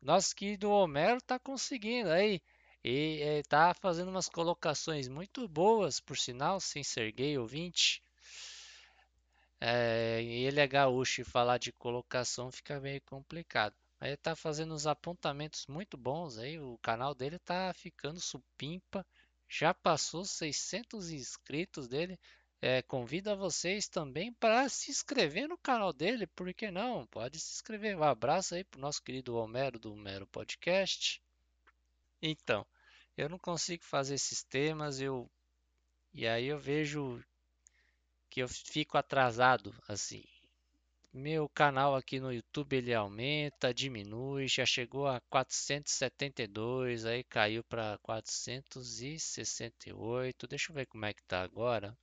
Nosso 0.00 0.34
querido 0.34 0.70
Homero 0.70 1.18
está 1.18 1.38
conseguindo 1.38 2.10
aí. 2.10 2.40
E 2.84 3.20
está 3.40 3.74
fazendo 3.74 4.08
umas 4.08 4.28
colocações 4.28 5.08
muito 5.08 5.46
boas, 5.48 6.00
por 6.00 6.16
sinal, 6.16 6.60
sem 6.60 6.82
ser 6.82 7.12
gay 7.12 7.36
ouvinte. 7.36 8.02
É, 9.60 10.22
ele 10.22 10.60
é 10.60 10.66
gaúcho 10.66 11.20
e 11.20 11.24
falar 11.24 11.58
de 11.58 11.72
colocação 11.72 12.50
fica 12.50 12.80
meio 12.80 13.00
complicado. 13.02 13.74
Ele 14.00 14.16
tá 14.16 14.36
fazendo 14.36 14.74
uns 14.74 14.86
apontamentos 14.86 15.66
muito 15.66 15.96
bons 15.96 16.38
aí. 16.38 16.58
O 16.58 16.78
canal 16.78 17.14
dele 17.14 17.38
tá 17.38 17.72
ficando 17.74 18.20
supimpa. 18.20 19.04
Já 19.48 19.74
passou 19.74 20.24
600 20.24 21.10
inscritos 21.10 21.88
dele. 21.88 22.18
É, 22.60 22.82
convido 22.82 23.30
a 23.30 23.36
vocês 23.36 23.88
também 23.88 24.32
para 24.32 24.68
se 24.68 24.90
inscrever 24.90 25.48
no 25.48 25.56
canal 25.56 25.92
dele, 25.92 26.26
por 26.26 26.52
que 26.52 26.70
não? 26.72 27.06
Pode 27.06 27.38
se 27.38 27.54
inscrever. 27.54 27.96
Um 27.96 28.02
abraço 28.02 28.54
aí 28.54 28.64
pro 28.64 28.80
nosso 28.80 29.02
querido 29.02 29.36
Homero 29.36 29.78
do 29.78 29.92
Homero 29.92 30.26
Podcast. 30.26 31.22
Então, 32.20 32.66
eu 33.16 33.28
não 33.28 33.38
consigo 33.38 33.84
fazer 33.84 34.14
esses 34.14 34.42
temas, 34.42 35.00
eu 35.00 35.30
e 36.12 36.26
aí 36.26 36.46
eu 36.46 36.58
vejo 36.58 37.22
que 38.28 38.40
eu 38.40 38.48
fico 38.48 38.98
atrasado 38.98 39.74
assim. 39.86 40.24
Meu 41.18 41.48
canal 41.48 41.96
aqui 41.96 42.20
no 42.20 42.32
YouTube 42.32 42.76
ele 42.76 42.94
aumenta, 42.94 43.74
diminui, 43.74 44.46
já 44.46 44.64
chegou 44.64 45.08
a 45.08 45.20
472, 45.22 47.04
aí 47.04 47.24
caiu 47.24 47.64
para 47.64 47.98
468. 48.04 50.46
Deixa 50.46 50.70
eu 50.70 50.76
ver 50.76 50.86
como 50.86 51.04
é 51.04 51.12
que 51.12 51.24
tá 51.24 51.42
agora. 51.42 51.98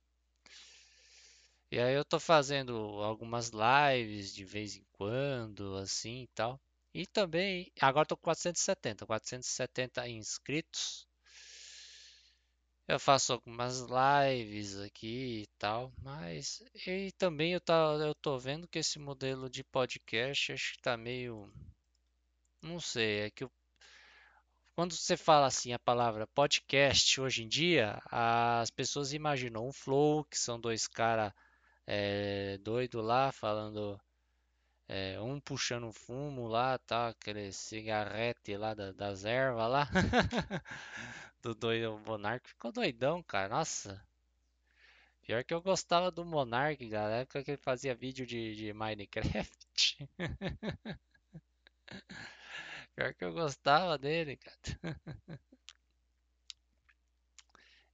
E 1.70 1.78
aí 1.78 1.94
eu 1.94 2.04
tô 2.04 2.20
fazendo 2.20 2.74
algumas 3.02 3.50
lives 3.50 4.34
de 4.34 4.44
vez 4.44 4.76
em 4.76 4.84
quando, 4.92 5.76
assim 5.76 6.24
e 6.24 6.28
tal. 6.34 6.60
E 6.92 7.06
também, 7.06 7.72
agora 7.80 8.04
tô 8.04 8.18
com 8.18 8.24
470, 8.24 9.06
470 9.06 10.06
inscritos. 10.10 11.05
Eu 12.88 12.98
faço 13.00 13.32
algumas 13.32 13.80
lives 13.80 14.78
aqui 14.78 15.42
e 15.42 15.46
tal, 15.58 15.92
mas 16.02 16.62
e 16.86 17.10
também 17.12 17.52
eu, 17.52 17.60
tá, 17.60 17.74
eu 18.00 18.14
tô 18.14 18.38
vendo 18.38 18.68
que 18.68 18.78
esse 18.78 18.98
modelo 18.98 19.50
de 19.50 19.64
podcast 19.64 20.52
acho 20.52 20.72
que 20.74 20.82
tá 20.82 20.96
meio. 20.96 21.52
Não 22.62 22.80
sei, 22.80 23.20
é 23.20 23.30
que 23.30 23.44
o 23.44 23.50
quando 24.76 24.94
você 24.94 25.16
fala 25.16 25.46
assim 25.46 25.72
a 25.72 25.78
palavra 25.78 26.26
podcast 26.26 27.18
hoje 27.18 27.42
em 27.42 27.48
dia, 27.48 27.98
as 28.10 28.70
pessoas 28.70 29.14
imaginam 29.14 29.66
um 29.66 29.72
flow, 29.72 30.22
que 30.26 30.38
são 30.38 30.60
dois 30.60 30.86
caras 30.86 31.32
é, 31.86 32.58
doido 32.58 33.00
lá 33.00 33.32
falando, 33.32 33.98
é, 34.86 35.18
um 35.18 35.40
puxando 35.40 35.90
fumo 35.94 36.46
lá, 36.46 36.78
tá, 36.80 37.08
aquele 37.08 37.52
cigarrete 37.52 38.54
lá 38.56 38.74
da, 38.74 38.92
das 38.92 39.24
ervas 39.24 39.70
lá, 39.70 39.88
do 41.42 41.54
doido 41.54 41.98
Monark 42.06 42.48
ficou 42.48 42.72
doidão, 42.72 43.22
cara, 43.22 43.48
nossa. 43.48 44.04
Pior 45.22 45.42
que 45.44 45.52
eu 45.52 45.60
gostava 45.60 46.10
do 46.10 46.24
Monark, 46.24 46.86
galera, 46.88 47.22
época 47.22 47.42
que 47.42 47.50
ele 47.52 47.58
fazia 47.58 47.94
vídeo 47.94 48.26
de, 48.26 48.54
de 48.54 48.72
Minecraft. 48.72 50.08
Pior 52.94 53.12
que 53.14 53.24
eu 53.24 53.32
gostava 53.32 53.98
dele, 53.98 54.36
cara. 54.36 55.00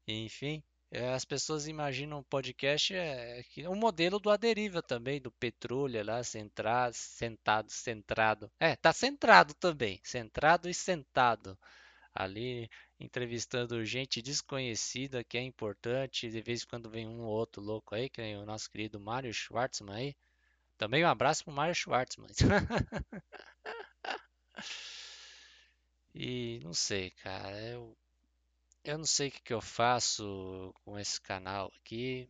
Enfim, 0.06 0.62
é, 0.90 1.14
as 1.14 1.24
pessoas 1.24 1.66
imaginam 1.66 2.18
o 2.18 2.24
podcast 2.24 2.94
é 2.94 3.42
que 3.44 3.66
um 3.66 3.74
modelo 3.74 4.20
do 4.20 4.28
Aderiva 4.28 4.82
também, 4.82 5.20
do 5.20 5.32
Petrolha 5.32 6.04
lá, 6.04 6.22
centrado, 6.22 6.94
sentado, 6.94 7.70
centrado. 7.70 8.52
É, 8.60 8.76
tá 8.76 8.92
centrado 8.92 9.54
também, 9.54 9.98
centrado 10.04 10.68
e 10.68 10.74
sentado. 10.74 11.58
Ali 12.14 12.68
entrevistando 13.00 13.84
gente 13.84 14.22
desconhecida 14.22 15.24
que 15.24 15.38
é 15.38 15.42
importante, 15.42 16.30
de 16.30 16.40
vez 16.42 16.62
em 16.62 16.66
quando 16.66 16.90
vem 16.90 17.06
um 17.08 17.22
ou 17.22 17.32
outro 17.32 17.62
louco 17.62 17.94
aí, 17.94 18.08
que 18.10 18.20
é 18.20 18.36
o 18.38 18.46
nosso 18.46 18.70
querido 18.70 19.00
Mário 19.00 19.32
Schwartzman 19.32 19.94
aí. 19.94 20.16
Também 20.78 21.04
um 21.04 21.08
abraço 21.08 21.44
pro 21.44 21.52
Mário 21.52 21.74
Schwartzman. 21.74 22.28
E 26.14 26.60
não 26.62 26.74
sei, 26.74 27.10
cara, 27.10 27.58
eu, 27.58 27.96
eu 28.84 28.98
não 28.98 29.04
sei 29.04 29.28
o 29.28 29.30
que, 29.32 29.42
que 29.42 29.52
eu 29.54 29.60
faço 29.60 30.74
com 30.84 30.98
esse 30.98 31.20
canal 31.20 31.72
aqui. 31.76 32.28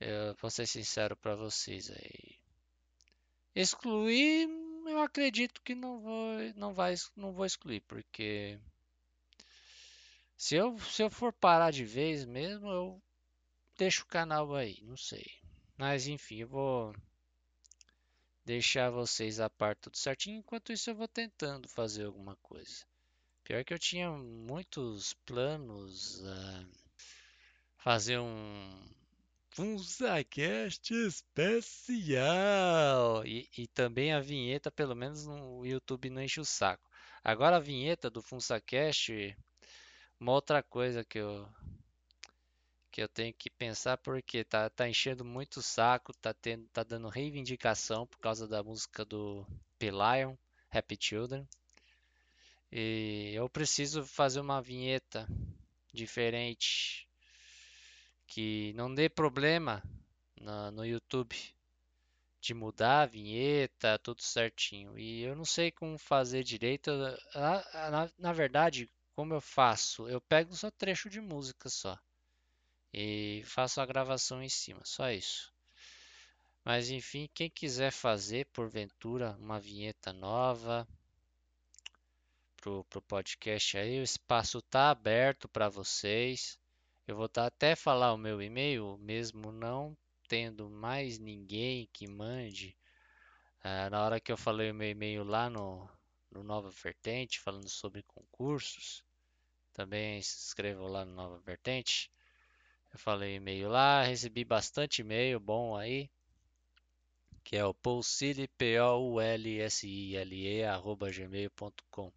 Eu 0.00 0.34
vou 0.40 0.50
ser 0.50 0.66
sincero 0.66 1.16
pra 1.16 1.34
vocês 1.34 1.90
aí. 1.90 2.38
Excluir, 3.54 4.48
eu 4.88 5.00
acredito 5.00 5.60
que 5.62 5.74
não 5.74 6.00
vou, 6.00 6.38
não 6.56 6.72
vai, 6.72 6.94
não 7.16 7.32
vou 7.32 7.44
excluir, 7.46 7.80
porque 7.82 8.58
se 10.36 10.54
eu, 10.54 10.78
se 10.78 11.02
eu 11.02 11.10
for 11.10 11.32
parar 11.32 11.70
de 11.70 11.84
vez 11.84 12.24
mesmo, 12.24 12.68
eu 12.68 13.02
deixo 13.76 14.02
o 14.04 14.06
canal 14.06 14.54
aí, 14.54 14.80
não 14.82 14.96
sei. 14.96 15.26
Mas 15.76 16.06
enfim, 16.06 16.38
eu 16.38 16.48
vou 16.48 16.94
deixar 18.44 18.90
vocês 18.90 19.40
a 19.40 19.50
par 19.50 19.76
tudo 19.76 19.96
certinho, 19.96 20.38
enquanto 20.38 20.72
isso 20.72 20.90
eu 20.90 20.94
vou 20.94 21.08
tentando 21.08 21.68
fazer 21.68 22.04
alguma 22.04 22.36
coisa. 22.36 22.86
Pior 23.44 23.64
que 23.64 23.74
eu 23.74 23.78
tinha 23.78 24.10
muitos 24.10 25.12
planos 25.26 26.24
a 26.24 26.66
fazer 27.78 28.18
um 28.18 28.97
FunsaCast 29.58 30.94
especial 30.94 32.06
e, 33.26 33.48
e 33.58 33.66
também 33.66 34.12
a 34.12 34.20
vinheta, 34.20 34.70
pelo 34.70 34.94
menos 34.94 35.26
no 35.26 35.66
YouTube 35.66 36.10
não 36.10 36.22
enche 36.22 36.38
o 36.38 36.44
saco. 36.44 36.88
Agora 37.24 37.56
a 37.56 37.60
vinheta 37.60 38.08
do 38.08 38.22
FunsaCast, 38.22 39.36
uma 40.20 40.30
outra 40.30 40.62
coisa 40.62 41.04
que 41.04 41.18
eu 41.18 41.44
que 42.92 43.02
eu 43.02 43.08
tenho 43.08 43.34
que 43.34 43.50
pensar 43.50 43.98
porque 43.98 44.44
tá, 44.44 44.70
tá 44.70 44.88
enchendo 44.88 45.24
muito 45.24 45.56
o 45.56 45.62
saco, 45.62 46.12
tá 46.12 46.32
tendo, 46.32 46.68
tá 46.68 46.84
dando 46.84 47.08
reivindicação 47.08 48.06
por 48.06 48.20
causa 48.20 48.46
da 48.46 48.62
música 48.62 49.04
do 49.04 49.44
P-Lion, 49.76 50.36
Happy 50.70 50.96
Children. 51.00 51.44
E 52.70 53.32
eu 53.34 53.48
preciso 53.48 54.06
fazer 54.06 54.38
uma 54.38 54.62
vinheta 54.62 55.26
diferente 55.92 57.07
que 58.28 58.72
não 58.74 58.94
dê 58.94 59.08
problema 59.08 59.82
na, 60.40 60.70
no 60.70 60.86
YouTube 60.86 61.34
de 62.40 62.54
mudar 62.54 63.02
a 63.02 63.06
vinheta, 63.06 63.98
tudo 63.98 64.22
certinho. 64.22 64.96
E 64.96 65.22
eu 65.22 65.34
não 65.34 65.44
sei 65.44 65.72
como 65.72 65.98
fazer 65.98 66.44
direito. 66.44 66.92
Na, 67.34 67.90
na, 67.90 68.10
na 68.16 68.32
verdade, 68.32 68.88
como 69.16 69.34
eu 69.34 69.40
faço? 69.40 70.08
Eu 70.08 70.20
pego 70.20 70.54
só 70.54 70.70
trecho 70.70 71.10
de 71.10 71.20
música 71.20 71.68
só 71.68 71.98
e 72.92 73.42
faço 73.44 73.80
a 73.80 73.86
gravação 73.86 74.42
em 74.42 74.48
cima, 74.48 74.80
só 74.84 75.10
isso. 75.10 75.52
Mas 76.64 76.90
enfim, 76.90 77.28
quem 77.34 77.50
quiser 77.50 77.90
fazer 77.90 78.46
porventura 78.46 79.36
uma 79.40 79.58
vinheta 79.58 80.12
nova 80.12 80.86
pro, 82.56 82.84
pro 82.84 83.00
podcast 83.02 83.78
aí, 83.78 83.98
o 84.00 84.02
espaço 84.02 84.60
tá 84.62 84.90
aberto 84.90 85.48
para 85.48 85.68
vocês. 85.68 86.58
Eu 87.08 87.16
vou 87.16 87.28
até 87.36 87.74
falar 87.74 88.12
o 88.12 88.18
meu 88.18 88.42
e-mail, 88.42 88.98
mesmo 88.98 89.50
não 89.50 89.96
tendo 90.28 90.68
mais 90.68 91.18
ninguém 91.18 91.88
que 91.90 92.06
mande. 92.06 92.76
Ah, 93.64 93.88
na 93.88 94.04
hora 94.04 94.20
que 94.20 94.30
eu 94.30 94.36
falei 94.36 94.70
o 94.70 94.74
meu 94.74 94.90
e-mail 94.90 95.24
lá 95.24 95.48
no, 95.48 95.88
no 96.30 96.44
Nova 96.44 96.68
Vertente, 96.68 97.40
falando 97.40 97.70
sobre 97.70 98.02
concursos, 98.02 99.02
também 99.72 100.20
se 100.20 100.36
inscrevam 100.36 100.86
lá 100.86 101.02
no 101.06 101.14
Nova 101.14 101.38
Vertente. 101.38 102.12
Eu 102.92 102.98
falei 102.98 103.36
e-mail 103.36 103.70
lá, 103.70 104.02
recebi 104.02 104.44
bastante 104.44 105.00
e-mail 105.00 105.40
bom 105.40 105.74
aí, 105.74 106.10
que 107.42 107.56
é 107.56 107.64
o 107.64 107.72
poulsile, 107.72 108.46
P-O-U-L-S-I-L-E, 108.48 109.02
arroba 110.62 111.10
gmail.com. 111.10 112.12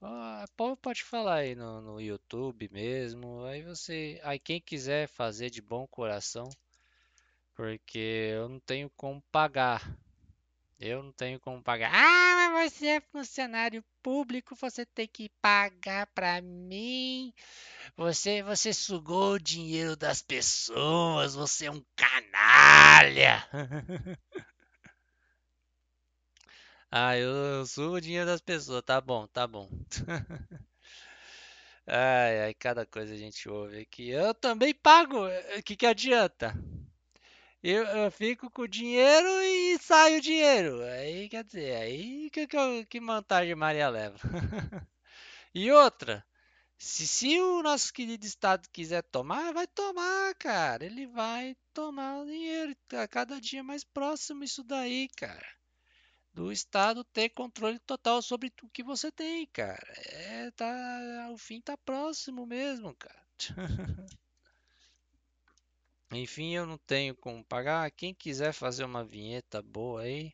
Ah, 0.00 0.44
pode 0.80 1.02
falar 1.02 1.36
aí 1.36 1.54
no, 1.54 1.80
no 1.80 2.00
YouTube 2.00 2.68
mesmo, 2.72 3.44
aí 3.44 3.62
você, 3.62 4.20
aí 4.22 4.38
quem 4.38 4.60
quiser 4.60 5.08
fazer 5.08 5.50
de 5.50 5.60
bom 5.60 5.86
coração, 5.88 6.48
porque 7.54 8.30
eu 8.34 8.48
não 8.48 8.60
tenho 8.60 8.88
como 8.96 9.20
pagar. 9.32 9.82
Eu 10.80 11.02
não 11.02 11.10
tenho 11.12 11.40
como 11.40 11.60
pagar. 11.60 11.90
Ah, 11.92 12.50
mas 12.52 12.72
você 12.72 12.86
é 12.86 13.00
funcionário 13.00 13.84
público, 14.00 14.54
você 14.54 14.86
tem 14.86 15.08
que 15.08 15.28
pagar 15.42 16.06
pra 16.14 16.40
mim. 16.40 17.34
Você, 17.96 18.42
você 18.44 18.72
sugou 18.72 19.32
o 19.32 19.40
dinheiro 19.40 19.96
das 19.96 20.22
pessoas, 20.22 21.34
você 21.34 21.66
é 21.66 21.70
um 21.72 21.84
canalha. 21.96 23.44
ah, 26.90 27.16
eu, 27.16 27.66
sugo 27.66 27.96
o 27.96 28.00
dinheiro 28.00 28.26
das 28.26 28.40
pessoas, 28.40 28.82
tá 28.82 29.00
bom, 29.00 29.26
tá 29.26 29.46
bom. 29.46 29.68
ai, 31.86 32.40
ai, 32.40 32.54
cada 32.54 32.86
coisa 32.86 33.14
a 33.14 33.16
gente 33.16 33.48
ouve 33.48 33.80
aqui. 33.80 34.08
Eu 34.10 34.34
também 34.34 34.74
pago, 34.74 35.26
o 35.26 35.62
que 35.62 35.76
que 35.76 35.86
adianta? 35.86 36.54
Eu, 37.62 37.84
eu 37.84 38.10
fico 38.10 38.50
com 38.50 38.62
o 38.62 38.68
dinheiro 38.68 39.28
e 39.42 39.78
saio 39.78 40.18
o 40.18 40.20
dinheiro. 40.20 40.82
Aí, 40.84 41.28
quer 41.28 41.44
dizer, 41.44 41.76
aí 41.76 42.30
que, 42.30 42.46
que, 42.46 42.86
que 42.86 43.00
vantagem 43.00 43.54
Maria 43.54 43.88
leva? 43.88 44.18
e 45.54 45.70
outra, 45.72 46.24
se, 46.78 47.06
se 47.06 47.40
o 47.40 47.62
nosso 47.62 47.92
querido 47.92 48.24
Estado 48.24 48.68
quiser 48.72 49.02
tomar, 49.02 49.52
vai 49.52 49.66
tomar, 49.66 50.34
cara. 50.36 50.84
Ele 50.84 51.06
vai 51.08 51.56
tomar 51.74 52.20
o 52.20 52.26
dinheiro. 52.26 52.76
A 52.94 53.08
cada 53.08 53.40
dia 53.40 53.62
mais 53.64 53.84
próximo 53.84 54.44
isso 54.44 54.62
daí, 54.64 55.08
cara. 55.16 55.46
Do 56.38 56.52
Estado 56.52 57.02
ter 57.02 57.30
controle 57.30 57.80
total 57.80 58.22
sobre 58.22 58.52
o 58.62 58.68
que 58.68 58.84
você 58.84 59.10
tem, 59.10 59.44
cara. 59.48 59.92
É, 60.06 60.48
tá, 60.52 61.28
o 61.32 61.36
fim 61.36 61.60
tá 61.60 61.76
próximo 61.76 62.46
mesmo, 62.46 62.94
cara. 62.94 63.26
Enfim, 66.12 66.54
eu 66.54 66.64
não 66.64 66.78
tenho 66.78 67.16
como 67.16 67.44
pagar. 67.44 67.90
Quem 67.90 68.14
quiser 68.14 68.52
fazer 68.52 68.84
uma 68.84 69.04
vinheta 69.04 69.60
boa 69.60 70.02
aí, 70.02 70.32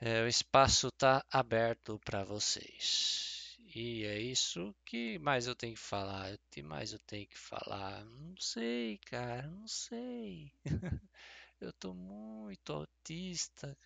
é, 0.00 0.22
o 0.22 0.26
espaço 0.26 0.90
tá 0.92 1.22
aberto 1.30 2.00
para 2.02 2.24
vocês. 2.24 3.58
E 3.74 4.06
é 4.06 4.18
isso 4.18 4.74
que 4.86 5.18
mais 5.18 5.46
eu 5.46 5.54
tenho 5.54 5.74
que 5.74 5.80
falar. 5.80 6.32
O 6.32 6.38
que 6.50 6.62
mais 6.62 6.94
eu 6.94 6.98
tenho 7.00 7.26
que 7.26 7.38
falar? 7.38 8.06
Não 8.06 8.34
sei, 8.40 8.96
cara, 9.04 9.46
não 9.48 9.68
sei. 9.68 10.50
eu 11.60 11.74
tô 11.74 11.92
muito 11.92 12.72
autista. 12.72 13.76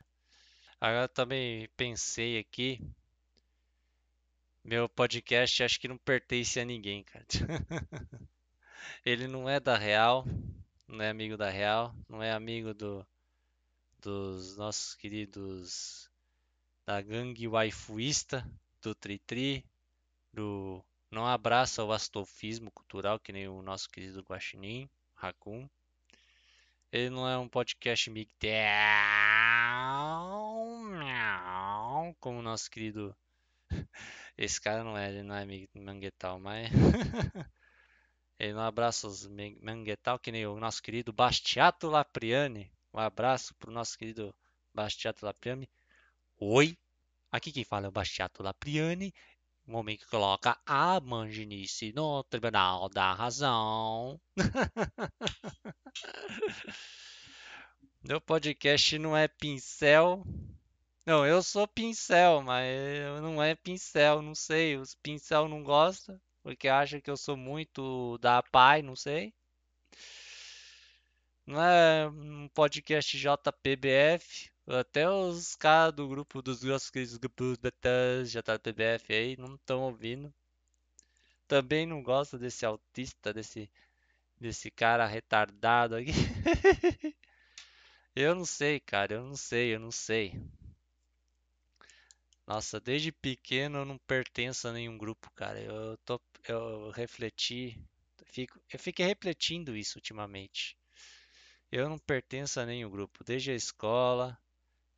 Agora 0.82 1.06
também 1.06 1.68
pensei 1.76 2.40
aqui. 2.40 2.80
Meu 4.64 4.88
podcast 4.88 5.62
acho 5.62 5.78
que 5.78 5.86
não 5.86 5.96
pertence 5.96 6.58
a 6.58 6.64
ninguém, 6.64 7.04
cara. 7.04 7.24
Ele 9.06 9.28
não 9.28 9.48
é 9.48 9.60
da 9.60 9.78
Real, 9.78 10.26
não 10.88 11.00
é 11.00 11.08
amigo 11.08 11.36
da 11.36 11.48
Real, 11.48 11.94
não 12.08 12.20
é 12.20 12.32
amigo 12.32 12.74
do, 12.74 13.06
dos 14.00 14.56
nossos 14.56 14.96
queridos 14.96 16.10
da 16.84 17.00
gangue 17.00 17.46
waifuísta, 17.46 18.44
do 18.82 18.92
Tritri, 18.92 19.64
do 20.32 20.84
não 21.12 21.24
abraça 21.24 21.84
o 21.84 21.92
astofismo 21.92 22.72
cultural, 22.72 23.20
que 23.20 23.32
nem 23.32 23.46
o 23.46 23.62
nosso 23.62 23.88
querido 23.88 24.20
Guaxinim, 24.22 24.90
Raccoon. 25.14 25.68
Ele 26.90 27.08
não 27.08 27.28
é 27.28 27.38
um 27.38 27.48
podcast 27.48 28.10
migtel, 28.10 28.50
como 32.22 32.38
o 32.38 32.41
nosso 32.52 32.70
querido. 32.70 33.16
Esse 34.36 34.60
cara 34.60 34.84
não 34.84 34.96
é, 34.96 35.08
ele 35.08 35.22
não 35.22 35.34
é 35.34 35.46
manguetal, 35.74 36.38
mas. 36.38 36.70
ele 38.38 38.52
não 38.52 38.62
abraça 38.62 39.06
os 39.06 39.26
manguetal 39.60 40.18
que 40.18 40.30
nem 40.30 40.46
o 40.46 40.58
nosso 40.58 40.82
querido 40.82 41.12
Bastiato 41.12 41.88
Lapriani. 41.88 42.70
Um 42.92 42.98
abraço 42.98 43.54
pro 43.54 43.72
nosso 43.72 43.96
querido 43.96 44.34
Bastiato 44.74 45.24
Lapriani. 45.24 45.68
Oi, 46.38 46.76
aqui 47.30 47.50
quem 47.52 47.64
fala 47.64 47.86
é 47.86 47.88
o 47.88 47.92
Bastiato 47.92 48.42
Lapriani. 48.42 49.14
Um 49.66 49.76
homem 49.76 49.96
que 49.96 50.06
coloca 50.06 50.58
a 50.66 51.00
manginice 51.00 51.92
no 51.94 52.22
tribunal 52.24 52.88
da 52.88 53.14
razão. 53.14 54.20
Meu 58.02 58.20
podcast 58.20 58.98
não 58.98 59.16
é 59.16 59.28
pincel. 59.28 60.24
Não, 61.06 61.26
eu 61.26 61.42
sou 61.42 61.66
pincel, 61.66 62.42
mas 62.42 62.66
eu 62.98 63.20
não 63.22 63.42
é 63.42 63.54
pincel, 63.56 64.22
não 64.22 64.34
sei. 64.34 64.76
Os 64.76 64.94
pincel 64.96 65.48
não 65.48 65.62
gostam, 65.62 66.20
porque 66.42 66.68
acham 66.68 67.00
que 67.00 67.10
eu 67.10 67.16
sou 67.16 67.36
muito 67.36 68.18
da 68.18 68.42
pai, 68.42 68.82
não 68.82 68.94
sei. 68.96 69.32
Não 71.46 71.60
é 71.62 72.08
um 72.08 72.48
podcast 72.48 73.16
JPBF. 73.18 74.50
Até 74.66 75.08
os 75.10 75.56
caras 75.56 75.92
do 75.94 76.08
grupo 76.08 76.40
dos 76.40 76.62
nossos 76.62 76.90
grupos 77.16 77.58
JPBF 78.30 79.12
aí 79.12 79.36
não 79.36 79.54
estão 79.56 79.82
ouvindo. 79.82 80.32
Também 81.48 81.86
não 81.86 82.02
gosto 82.02 82.38
desse 82.38 82.64
autista, 82.64 83.32
desse, 83.32 83.70
desse 84.40 84.70
cara 84.70 85.06
retardado 85.06 85.96
aqui. 85.96 86.12
Eu 88.14 88.34
não 88.34 88.44
sei, 88.44 88.78
cara, 88.78 89.14
eu 89.14 89.24
não 89.24 89.36
sei, 89.36 89.74
eu 89.74 89.80
não 89.80 89.90
sei. 89.90 90.38
Nossa, 92.46 92.80
desde 92.80 93.10
pequeno 93.12 93.78
eu 93.78 93.84
não 93.84 93.98
pertenço 93.98 94.68
a 94.68 94.72
nenhum 94.72 94.96
grupo, 94.98 95.30
cara. 95.32 95.60
Eu 95.60 95.96
tô, 96.04 96.20
eu 96.48 96.90
refleti, 96.90 97.76
fico, 98.26 98.60
eu 98.72 98.78
fiquei 98.78 99.06
refletindo 99.06 99.76
isso 99.76 99.98
ultimamente. 99.98 100.76
Eu 101.72 101.88
não 101.88 101.98
pertenço 101.98 102.60
a 102.60 102.66
nenhum 102.66 102.90
grupo. 102.90 103.24
Desde 103.24 103.50
a 103.50 103.54
escola, 103.54 104.38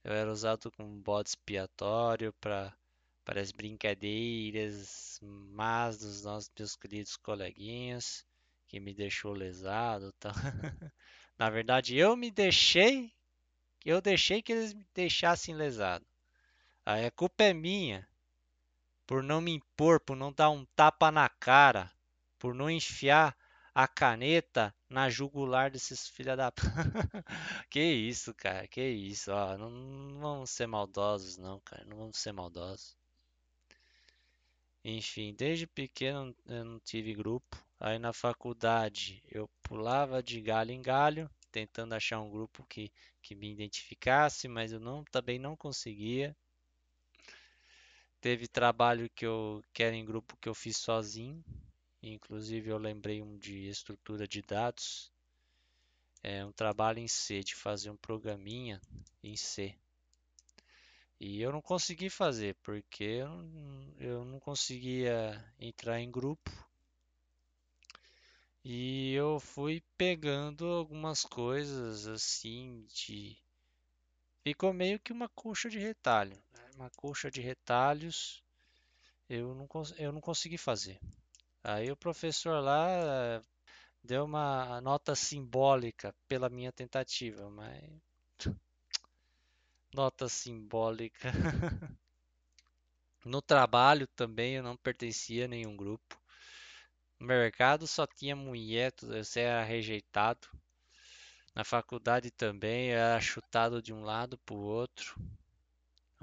eu 0.04 0.12
era 0.12 0.30
usado 0.33 0.70
como 0.72 1.00
bode 1.02 1.30
expiatório 1.30 2.33
para 2.35 2.76
para 3.24 3.40
as 3.40 3.52
brincadeiras 3.52 5.18
más 5.22 5.98
dos 5.98 6.24
nossos 6.24 6.50
meus 6.59 6.76
queridos 6.76 7.16
coleguinhas, 7.16 8.24
que 8.68 8.80
me 8.80 8.94
deixou 8.94 9.33
lesado, 9.33 10.12
tal. 10.20 10.33
Na 11.38 11.50
verdade, 11.50 11.96
eu 11.96 12.16
me 12.16 12.30
deixei, 12.30 13.12
eu 13.85 14.00
deixei 14.00 14.42
que 14.42 14.52
eles 14.52 14.74
me 14.74 14.87
deixassem 14.94 15.54
lesado. 15.57 16.07
A 16.86 17.10
culpa 17.10 17.44
é 17.44 17.54
minha, 17.54 18.06
por 19.06 19.22
não 19.22 19.40
me 19.40 19.52
impor, 19.52 20.00
por 20.00 20.14
não 20.14 20.30
dar 20.30 20.50
um 20.50 20.66
tapa 20.76 21.10
na 21.10 21.28
cara, 21.28 21.90
por 22.38 22.54
não 22.54 22.70
enfiar 22.70 23.34
a 23.74 23.88
caneta 23.88 24.74
na 24.88 25.08
jugular 25.08 25.70
desses 25.70 26.06
filha 26.08 26.36
da. 26.36 26.52
que 27.70 27.80
isso, 27.80 28.34
cara, 28.34 28.68
que 28.68 28.82
isso, 28.82 29.32
ó, 29.32 29.56
não, 29.56 29.70
não 29.70 30.20
vamos 30.20 30.50
ser 30.50 30.66
maldosos, 30.66 31.38
não, 31.38 31.58
cara, 31.60 31.84
não 31.86 31.96
vamos 31.96 32.18
ser 32.18 32.32
maldosos. 32.32 32.94
Enfim, 34.84 35.34
desde 35.34 35.66
pequeno 35.66 36.36
eu 36.46 36.64
não 36.64 36.78
tive 36.80 37.14
grupo. 37.14 37.56
Aí 37.80 37.98
na 37.98 38.12
faculdade 38.12 39.22
eu 39.30 39.48
pulava 39.62 40.22
de 40.22 40.40
galho 40.40 40.70
em 40.70 40.82
galho, 40.82 41.30
tentando 41.50 41.94
achar 41.94 42.20
um 42.20 42.30
grupo 42.30 42.64
que, 42.66 42.92
que 43.22 43.34
me 43.34 43.50
identificasse, 43.50 44.46
mas 44.48 44.72
eu 44.72 44.80
não, 44.80 45.02
também 45.04 45.38
não 45.38 45.56
conseguia. 45.56 46.36
Teve 48.24 48.48
trabalho 48.48 49.10
que 49.10 49.26
eu 49.26 49.62
que 49.70 49.82
era 49.82 49.94
em 49.94 50.02
grupo 50.02 50.38
que 50.40 50.48
eu 50.48 50.54
fiz 50.54 50.78
sozinho. 50.78 51.44
Inclusive 52.02 52.70
eu 52.70 52.78
lembrei 52.78 53.20
um 53.20 53.37
de 53.37 53.68
estrutura 53.68 54.26
de 54.26 54.40
dados. 54.40 55.12
É 56.22 56.42
um 56.42 56.50
trabalho 56.50 57.00
em 57.00 57.06
C, 57.06 57.40
de 57.40 57.54
fazer 57.54 57.90
um 57.90 57.98
programinha 57.98 58.80
em 59.22 59.37
C. 59.37 59.76
E 61.20 61.38
eu 61.42 61.52
não 61.52 61.60
consegui 61.60 62.08
fazer, 62.08 62.56
porque 62.62 63.04
eu 63.04 63.28
não, 63.28 63.94
eu 63.98 64.24
não 64.24 64.40
conseguia 64.40 65.44
entrar 65.60 66.00
em 66.00 66.10
grupo. 66.10 66.50
E 68.64 69.12
eu 69.12 69.38
fui 69.38 69.82
pegando 69.98 70.64
algumas 70.64 71.26
coisas 71.26 72.06
assim 72.06 72.87
de. 72.88 73.37
Ficou 74.42 74.72
meio 74.72 74.98
que 74.98 75.12
uma 75.12 75.28
coxa 75.28 75.68
de 75.68 75.78
retalho. 75.78 76.42
Uma 76.74 76.90
coxa 76.90 77.30
de 77.30 77.40
retalhos 77.40 78.42
eu 79.28 79.54
não, 79.54 79.68
eu 79.98 80.12
não 80.12 80.20
consegui 80.20 80.58
fazer. 80.58 81.00
Aí 81.64 81.90
o 81.90 81.96
professor 81.96 82.60
lá 82.60 82.88
eh, 82.88 83.42
deu 84.02 84.24
uma 84.24 84.80
nota 84.80 85.14
simbólica 85.14 86.14
pela 86.28 86.50
minha 86.50 86.72
tentativa, 86.72 87.50
mas 87.50 87.82
nota 89.94 90.28
simbólica. 90.28 91.30
No 93.24 93.42
trabalho 93.42 94.06
também 94.06 94.54
eu 94.54 94.62
não 94.62 94.76
pertencia 94.76 95.46
a 95.46 95.48
nenhum 95.48 95.76
grupo. 95.76 96.16
No 97.18 97.26
mercado 97.26 97.88
só 97.88 98.06
tinha 98.06 98.37
mulher, 98.37 98.92
você 99.02 99.40
era 99.40 99.64
rejeitado. 99.64 100.46
Na 101.52 101.64
faculdade 101.64 102.30
também 102.30 102.92
era 102.92 103.20
chutado 103.20 103.82
de 103.82 103.92
um 103.92 104.04
lado 104.04 104.38
para 104.38 104.54
o 104.54 104.60
outro. 104.60 105.16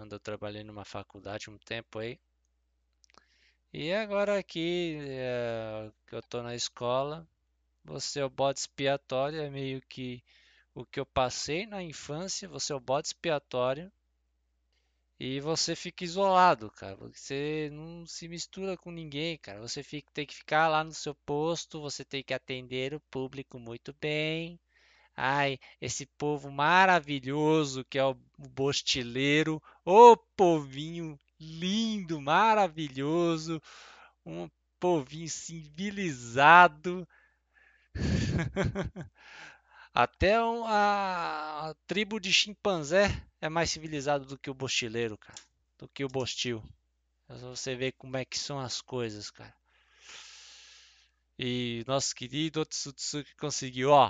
Quando 0.02 0.14
eu 0.14 0.20
trabalhei 0.20 0.64
numa 0.64 0.84
faculdade 0.84 1.48
um 1.52 1.60
tempo 1.60 2.00
aí. 2.00 2.20
E 3.74 3.92
agora 3.92 4.40
aqui 4.40 4.98
eh, 5.02 5.92
que 6.08 6.16
eu 6.16 6.22
tô 6.22 6.42
na 6.42 6.56
escola, 6.56 7.28
você 7.84 8.20
é 8.22 8.26
o 8.26 8.30
bode 8.30 8.60
expiatório, 8.60 9.42
é 9.42 9.50
meio 9.50 9.82
que 9.90 10.24
o 10.76 10.86
que 10.86 11.00
eu 11.00 11.06
passei 11.08 11.66
na 11.68 11.84
infância, 11.84 12.50
você 12.50 12.74
é 12.74 12.78
o 12.78 12.80
bode 12.82 13.08
expiatório. 13.10 13.92
E 15.18 15.40
você 15.40 15.74
fica 15.74 16.04
isolado, 16.04 16.70
cara. 16.70 16.98
Você 16.98 17.70
não 17.72 18.06
se 18.06 18.28
mistura 18.28 18.76
com 18.78 18.92
ninguém, 18.92 19.38
cara. 19.38 19.62
Você 19.62 19.82
fica- 19.82 20.12
tem 20.14 20.26
que 20.26 20.36
ficar 20.36 20.68
lá 20.68 20.84
no 20.84 20.94
seu 20.94 21.16
posto, 21.26 21.80
você 21.80 22.04
tem 22.04 22.22
que 22.22 22.34
atender 22.34 22.94
o 22.94 23.00
público 23.00 23.58
muito 23.58 23.96
bem. 24.02 24.60
Ai, 25.16 25.58
esse 25.80 26.06
povo 26.18 26.52
maravilhoso 26.52 27.86
que 27.86 27.98
é 27.98 28.04
o 28.04 28.16
bostileiro, 28.38 29.62
ô 29.86 30.18
povinho 30.36 31.18
lindo, 31.40 32.20
maravilhoso, 32.22 33.62
um 34.26 34.50
povinho 34.80 35.30
civilizado. 35.30 37.08
Até 39.94 40.42
um- 40.44 40.66
a, 40.66 41.70
a 41.70 41.76
tribo 41.88 42.20
de 42.20 42.34
chimpanzé 42.34 43.08
é 43.42 43.50
mais 43.50 43.70
civilizado 43.72 44.26
do 44.26 44.38
que 44.38 44.50
o 44.50 44.54
bostileiro, 44.54 45.18
cara. 45.18 45.40
Do 45.78 45.88
que 45.90 46.04
o 46.04 46.10
bostil. 46.10 46.64
Você 47.30 47.76
vê 47.76 47.92
como 47.92 48.18
é 48.18 48.26
que 48.26 48.40
são 48.40 48.60
as 48.60 48.82
coisas, 48.82 49.32
cara. 49.32 49.56
E 51.38 51.84
nosso 51.88 52.16
querido 52.16 52.62
Otsutsuki 52.62 53.36
conseguiu, 53.36 53.90
ó. 53.90 54.10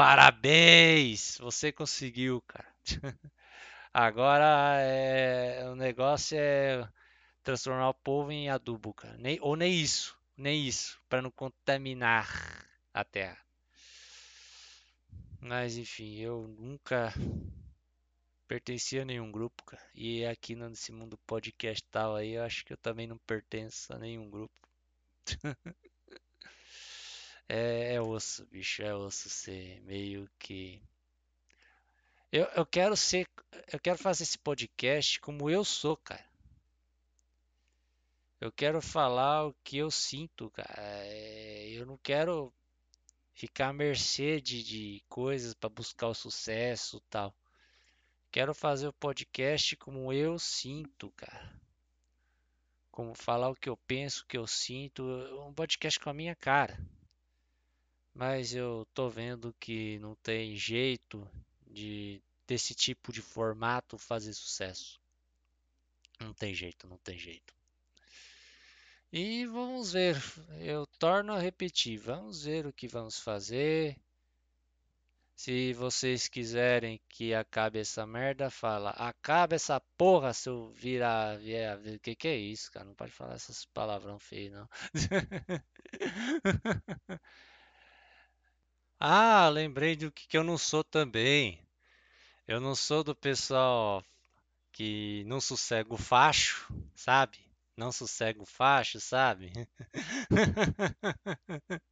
Parabéns! 0.00 1.36
Você 1.42 1.70
conseguiu, 1.70 2.40
cara. 2.48 2.74
Agora 3.92 4.80
é, 4.80 5.68
o 5.68 5.76
negócio 5.76 6.38
é 6.40 6.88
transformar 7.42 7.90
o 7.90 7.94
povo 7.94 8.32
em 8.32 8.48
adubo, 8.48 8.94
cara. 8.94 9.18
Nem, 9.18 9.38
ou 9.42 9.56
nem 9.56 9.78
isso, 9.78 10.18
nem 10.38 10.66
isso, 10.66 10.98
para 11.06 11.20
não 11.20 11.30
contaminar 11.30 12.66
a 12.94 13.04
terra. 13.04 13.36
Mas 15.38 15.76
enfim, 15.76 16.16
eu 16.16 16.48
nunca 16.58 17.12
pertencia 18.48 19.02
a 19.02 19.04
nenhum 19.04 19.30
grupo, 19.30 19.62
cara. 19.64 19.82
E 19.94 20.24
aqui 20.24 20.54
nesse 20.54 20.92
mundo 20.92 21.18
podcastal 21.26 22.16
aí, 22.16 22.36
eu 22.36 22.42
acho 22.42 22.64
que 22.64 22.72
eu 22.72 22.78
também 22.78 23.06
não 23.06 23.18
pertenço 23.18 23.92
a 23.92 23.98
nenhum 23.98 24.30
grupo. 24.30 24.54
É, 27.52 27.94
é 27.94 28.00
osso, 28.00 28.46
bicho, 28.46 28.80
é 28.80 28.94
osso 28.94 29.28
ser 29.28 29.80
meio 29.80 30.30
que. 30.38 30.80
Eu, 32.30 32.44
eu 32.54 32.64
quero 32.64 32.96
ser. 32.96 33.26
Eu 33.72 33.80
quero 33.80 33.98
fazer 33.98 34.22
esse 34.22 34.38
podcast 34.38 35.18
como 35.18 35.50
eu 35.50 35.64
sou, 35.64 35.96
cara. 35.96 36.24
Eu 38.40 38.52
quero 38.52 38.80
falar 38.80 39.48
o 39.48 39.54
que 39.64 39.78
eu 39.78 39.90
sinto, 39.90 40.48
cara. 40.52 40.74
É, 40.78 41.70
eu 41.70 41.84
não 41.84 41.98
quero 41.98 42.54
ficar 43.34 43.70
à 43.70 43.72
mercê 43.72 44.40
de, 44.40 44.62
de 44.62 45.02
coisas 45.08 45.52
para 45.52 45.68
buscar 45.68 46.06
o 46.06 46.14
sucesso 46.14 47.00
tal. 47.10 47.34
Quero 48.30 48.54
fazer 48.54 48.86
o 48.86 48.92
podcast 48.92 49.76
como 49.76 50.12
eu 50.12 50.38
sinto, 50.38 51.10
cara. 51.16 51.60
Como 52.92 53.12
falar 53.12 53.48
o 53.48 53.56
que 53.56 53.68
eu 53.68 53.76
penso, 53.76 54.22
o 54.22 54.26
que 54.28 54.38
eu 54.38 54.46
sinto. 54.46 55.02
Um 55.48 55.52
podcast 55.52 55.98
com 55.98 56.10
a 56.10 56.14
minha 56.14 56.36
cara. 56.36 56.78
Mas 58.14 58.54
eu 58.54 58.86
tô 58.92 59.08
vendo 59.08 59.54
que 59.58 59.98
não 59.98 60.14
tem 60.16 60.56
jeito 60.56 61.28
de 61.66 62.22
desse 62.46 62.74
tipo 62.74 63.12
de 63.12 63.22
formato 63.22 63.96
fazer 63.96 64.32
sucesso. 64.32 65.00
Não 66.20 66.34
tem 66.34 66.52
jeito, 66.52 66.88
não 66.88 66.98
tem 66.98 67.16
jeito. 67.16 67.54
E 69.12 69.46
vamos 69.46 69.92
ver, 69.92 70.16
eu 70.60 70.86
torno 70.98 71.32
a 71.32 71.38
repetir, 71.38 71.98
vamos 71.98 72.44
ver 72.44 72.66
o 72.66 72.72
que 72.72 72.88
vamos 72.88 73.18
fazer. 73.18 73.96
Se 75.34 75.72
vocês 75.72 76.28
quiserem 76.28 77.00
que 77.08 77.32
acabe 77.32 77.78
essa 77.78 78.06
merda, 78.06 78.50
fala, 78.50 78.90
acaba 78.90 79.54
essa 79.54 79.80
porra 79.96 80.34
se 80.34 80.48
eu 80.48 80.70
virar, 80.70 81.38
vier, 81.38 81.78
o 81.78 81.98
que 81.98 82.14
que 82.14 82.28
é 82.28 82.36
isso, 82.36 82.70
cara? 82.70 82.84
Não 82.84 82.94
pode 82.94 83.12
falar 83.12 83.34
essas 83.34 83.64
palavrão 83.64 84.18
feio, 84.18 84.52
não. 84.52 84.68
Ah, 89.00 89.48
lembrei 89.48 89.96
do 89.96 90.12
que 90.12 90.28
que 90.28 90.36
eu 90.38 90.44
não 90.44 90.56
sou 90.58 90.84
também. 90.84 91.58
Eu 92.48 92.60
não 92.60 92.74
sou 92.74 93.04
do 93.04 93.14
pessoal 93.16 94.04
que 94.72 95.24
não 95.26 95.40
sossega 95.40 95.94
o 95.94 95.98
facho, 95.98 96.72
sabe? 96.94 97.38
Não 97.76 97.92
sossega 97.92 98.42
o 98.42 98.46
facho, 98.46 99.00
sabe? 99.00 99.52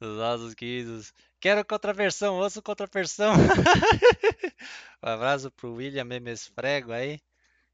Os 0.00 0.16
nossos 0.18 0.54
queridos. 0.54 1.12
Quero 1.40 1.64
contraversão, 1.64 2.36
ouço 2.36 2.62
contraversão. 2.62 3.32
Um 5.02 5.08
abraço 5.08 5.50
pro 5.50 5.74
William 5.74 6.04
Meme 6.04 6.30
Esfrego 6.30 6.92
aí, 6.92 7.20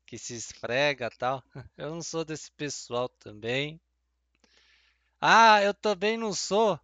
que 0.06 0.18
se 0.18 0.34
esfrega 0.34 1.10
tal. 1.10 1.42
Eu 1.76 1.90
não 1.90 2.02
sou 2.02 2.24
desse 2.24 2.50
pessoal 2.52 3.08
também. 3.08 3.80
Ah, 5.20 5.62
eu 5.62 5.72
também 5.72 6.18
não 6.18 6.32
sou. 6.34 6.78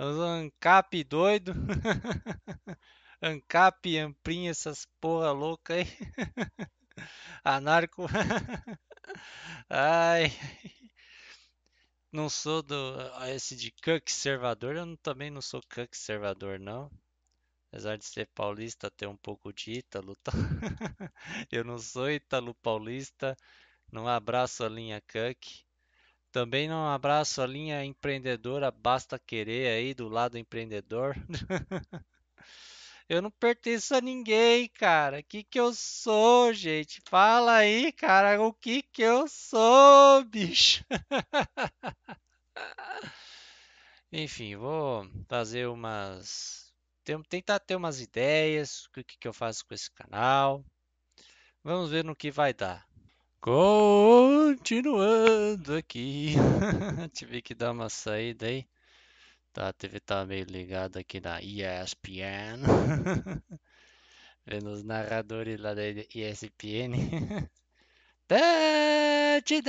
ANCAP 0.00 1.04
doido. 1.04 1.52
ANCAP, 3.22 3.98
Amprim, 3.98 4.48
essas 4.48 4.86
porra 5.00 5.30
louca 5.32 5.74
aí. 5.74 5.84
Anarco. 7.44 8.06
Ai. 9.70 10.30
Não 12.12 12.28
sou 12.30 12.62
do 12.62 12.76
esse 13.28 13.56
de 13.56 13.72
conservador, 13.82 14.76
eu 14.76 14.86
não- 14.86 14.96
também 14.96 15.28
não 15.28 15.42
sou 15.42 15.60
conservador 15.74 16.56
não. 16.60 16.88
Apesar 17.70 17.96
de 17.98 18.04
ser 18.06 18.28
paulista, 18.34 18.90
ter 18.90 19.06
um 19.08 19.16
pouco 19.16 19.52
de 19.52 19.72
ítalo, 19.72 20.16
tá? 20.16 20.32
Eu 21.52 21.64
não 21.64 21.78
sou 21.78 22.10
ítalo 22.10 22.54
paulista, 22.56 23.36
não 23.92 24.08
abraço 24.08 24.64
a 24.64 24.68
linha 24.70 25.00
cuck. 25.02 25.64
Também 26.32 26.68
não 26.68 26.88
abraço 26.88 27.42
a 27.42 27.46
linha 27.46 27.84
empreendedora, 27.84 28.70
basta 28.70 29.18
querer 29.18 29.68
aí 29.68 29.94
do 29.94 30.08
lado 30.08 30.38
empreendedor. 30.38 31.16
Eu 33.08 33.20
não 33.20 33.30
pertenço 33.32 33.92
a 33.96 34.00
ninguém, 34.00 34.68
cara. 34.68 35.18
O 35.18 35.24
que 35.24 35.42
que 35.42 35.58
eu 35.58 35.74
sou, 35.74 36.52
gente? 36.52 37.02
Fala 37.08 37.56
aí, 37.56 37.90
cara, 37.90 38.40
o 38.40 38.54
que 38.54 38.82
que 38.82 39.02
eu 39.02 39.26
sou, 39.26 40.24
bicho? 40.26 40.84
Enfim, 44.12 44.54
vou 44.54 45.10
fazer 45.28 45.66
umas. 45.66 46.72
Tentar 47.28 47.58
ter 47.58 47.74
umas 47.74 48.00
ideias, 48.00 48.84
o 48.86 48.90
que 48.92 49.02
que 49.02 49.26
eu 49.26 49.32
faço 49.32 49.66
com 49.66 49.74
esse 49.74 49.90
canal. 49.90 50.64
Vamos 51.64 51.90
ver 51.90 52.04
no 52.04 52.14
que 52.14 52.30
vai 52.30 52.54
dar. 52.54 52.89
Continuando 53.40 54.84
aqui. 55.74 56.34
Tive 57.14 57.40
que 57.40 57.54
dar 57.54 57.72
uma 57.72 57.88
saída 57.88 58.46
aí. 58.46 58.68
Tá, 59.52 59.68
a 59.68 59.72
TV 59.72 59.98
tá 60.00 60.26
meio 60.26 60.44
ligada 60.44 61.00
aqui 61.00 61.20
na 61.20 61.40
ESPN. 61.40 62.60
Vendo 64.46 64.70
os 64.70 64.82
narradores 64.84 65.58
lá 65.58 65.72
da 65.74 65.82
ESPN. 66.14 66.92
Touchdown! 68.28 69.64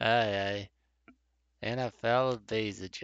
Ai, 0.00 0.38
ai. 0.38 0.70
NFL 1.62 2.36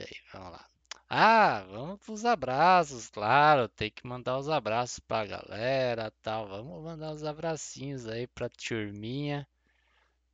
aí, 0.01 0.17
vamos 0.33 0.53
lá. 0.53 0.76
Ah, 1.09 1.65
vamos 1.71 1.99
pros 2.01 2.25
abraços, 2.25 3.09
claro. 3.09 3.69
Tem 3.69 3.91
que 3.91 4.07
mandar 4.07 4.39
os 4.39 4.49
abraços 4.49 4.99
pra 5.01 5.27
galera, 5.27 6.13
tal. 6.23 6.47
Vamos 6.49 6.83
mandar 6.83 7.13
os 7.13 7.25
abracinhos 7.25 8.07
aí 8.07 8.27
pra 8.29 8.49
turminha. 8.49 9.47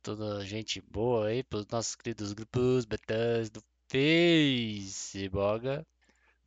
Toda 0.03 0.45
gente 0.45 0.81
boa 0.81 1.27
aí, 1.27 1.43
pros 1.43 1.67
nossos 1.67 1.95
queridos 1.95 2.33
grupos 2.33 2.85
betas 2.85 3.49
do 3.49 3.63
Facebook. 3.89 5.65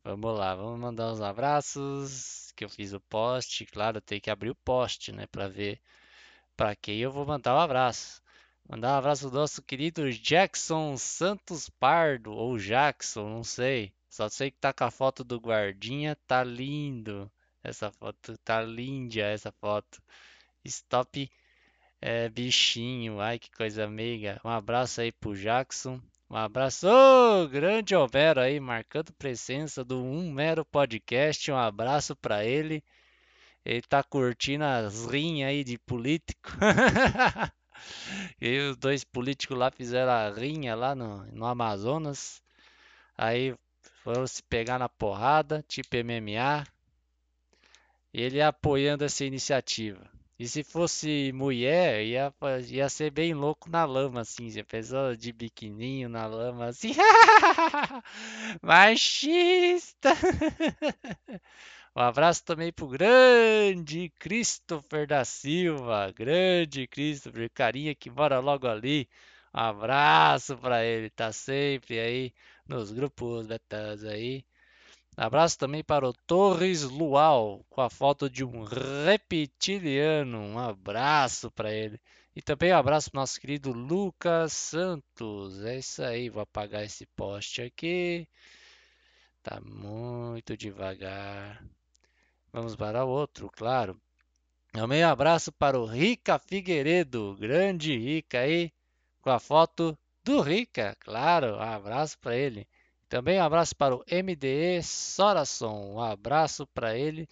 Vamos 0.03 0.37
lá, 0.37 0.55
vamos 0.55 0.79
mandar 0.79 1.11
uns 1.13 1.21
abraços. 1.21 2.51
Que 2.55 2.65
eu 2.65 2.69
fiz 2.69 2.93
o 2.93 2.99
post, 3.01 3.65
claro, 3.67 4.01
tem 4.01 4.19
que 4.21 4.29
abrir 4.29 4.49
o 4.51 4.55
post, 4.55 5.11
né, 5.11 5.27
pra 5.27 5.47
ver 5.47 5.79
pra 6.57 6.75
quem 6.75 6.99
eu 6.99 7.11
vou 7.11 7.25
mandar 7.25 7.55
o 7.55 7.59
abraço. 7.59 8.21
Mandar 8.69 8.95
um 8.95 8.97
abraço 8.99 9.29
pro 9.29 9.39
nosso 9.39 9.61
querido 9.63 10.11
Jackson 10.11 10.97
Santos 10.97 11.69
Pardo, 11.69 12.33
ou 12.33 12.57
Jackson, 12.57 13.29
não 13.29 13.43
sei. 13.43 13.93
Só 14.17 14.27
sei 14.29 14.49
que 14.49 14.57
tá 14.57 14.73
com 14.73 14.83
a 14.83 14.89
foto 14.89 15.23
do 15.23 15.39
guardinha, 15.39 16.17
tá 16.25 16.43
lindo. 16.43 17.31
Essa 17.63 17.91
foto, 17.91 18.35
tá 18.39 18.63
linda 18.63 19.21
essa 19.21 19.51
foto. 19.51 20.01
Stop 20.65 21.29
é, 22.01 22.27
bichinho, 22.27 23.21
ai 23.21 23.37
que 23.37 23.51
coisa 23.51 23.87
meiga. 23.87 24.41
Um 24.43 24.49
abraço 24.49 25.01
aí 25.01 25.11
pro 25.11 25.35
Jackson. 25.35 26.01
Um 26.31 26.35
abraço, 26.35 26.87
ô, 26.87 27.47
grande 27.47 27.95
Homero 27.95 28.39
aí, 28.41 28.59
marcando 28.59 29.13
presença 29.13 29.83
do 29.83 30.03
Um 30.03 30.31
Mero 30.31 30.65
Podcast. 30.65 31.51
Um 31.51 31.57
abraço 31.57 32.15
pra 32.15 32.43
ele. 32.43 32.83
Ele 33.63 33.83
tá 33.83 34.01
curtindo 34.01 34.63
as 34.63 35.05
rinhas 35.05 35.49
aí 35.51 35.63
de 35.63 35.77
político. 35.77 36.49
E 38.41 38.57
os 38.69 38.77
dois 38.77 39.03
políticos 39.03 39.55
lá 39.55 39.69
fizeram 39.69 40.11
a 40.11 40.31
rinha 40.31 40.75
lá 40.75 40.95
no, 40.95 41.23
no 41.27 41.45
Amazonas. 41.45 42.41
Aí 43.15 43.55
foram 44.03 44.25
se 44.27 44.41
pegar 44.43 44.79
na 44.79 44.89
porrada, 44.89 45.63
tipo 45.67 45.95
MMA. 45.97 46.65
Ele 48.13 48.41
apoiando 48.41 49.05
essa 49.05 49.25
iniciativa. 49.25 50.09
E 50.39 50.47
se 50.47 50.63
fosse 50.63 51.31
mulher, 51.33 52.05
ia, 52.05 52.33
ia 52.69 52.87
ser 52.89 53.09
bem 53.09 53.33
louco 53.33 53.69
na 53.69 53.85
lama, 53.85 54.21
assim. 54.21 54.49
Já 54.51 54.63
pensou 54.63 55.15
de 55.15 55.33
biquininho 55.33 56.07
na 56.09 56.27
lama, 56.27 56.65
assim. 56.67 56.93
Machista! 58.61 60.13
Um 61.97 62.01
abraço 62.01 62.43
também 62.45 62.71
pro 62.71 62.87
grande 62.87 64.09
Christopher 64.19 65.07
da 65.07 65.25
Silva, 65.25 66.13
grande 66.15 66.85
Christopher, 66.85 67.49
carinha 67.51 67.95
que 67.95 68.07
mora 68.11 68.37
logo 68.39 68.67
ali. 68.67 69.09
Um 69.51 69.59
abraço 69.59 70.55
pra 70.57 70.85
ele, 70.85 71.09
tá 71.09 71.31
sempre 71.31 71.99
aí 71.99 72.33
nos 72.67 72.91
grupos 72.91 73.47
betas 73.47 74.03
aí. 74.03 74.45
Abraço 75.15 75.57
também 75.57 75.83
para 75.83 76.07
o 76.07 76.13
Torres 76.13 76.83
Luau, 76.83 77.65
com 77.69 77.81
a 77.81 77.89
foto 77.89 78.29
de 78.29 78.43
um 78.43 78.63
reptiliano. 78.63 80.37
Um 80.37 80.59
abraço 80.59 81.49
para 81.51 81.73
ele. 81.73 81.99
E 82.35 82.41
também 82.41 82.71
um 82.71 82.77
abraço 82.77 83.09
pro 83.09 83.19
nosso 83.19 83.41
querido 83.41 83.71
Lucas 83.71 84.53
Santos. 84.53 85.63
É 85.65 85.79
isso 85.79 86.03
aí, 86.03 86.29
vou 86.29 86.43
apagar 86.43 86.83
esse 86.83 87.07
post 87.15 87.63
aqui. 87.63 88.27
Tá 89.41 89.59
muito 89.59 90.55
devagar. 90.55 91.63
Vamos 92.53 92.75
para 92.75 93.03
o 93.03 93.09
outro, 93.09 93.49
claro. 93.49 93.99
Também 94.71 95.03
um 95.03 95.09
abraço 95.09 95.51
para 95.51 95.79
o 95.79 95.85
Rica 95.85 96.37
Figueiredo, 96.37 97.35
grande 97.39 97.97
Rica 97.97 98.41
aí, 98.41 98.71
com 99.21 99.31
a 99.31 99.39
foto 99.39 99.97
do 100.27 100.41
Rica, 100.41 100.93
claro. 100.99 101.55
Um 101.55 101.61
abraço 101.61 102.19
para 102.19 102.35
ele. 102.35 102.67
Também 103.07 103.39
um 103.39 103.43
abraço 103.43 103.73
para 103.73 103.95
o 103.95 104.03
MDE 104.05 104.83
Sorason, 104.83 105.93
um 105.93 106.01
abraço 106.01 106.67
para 106.67 106.97
ele. 106.97 107.23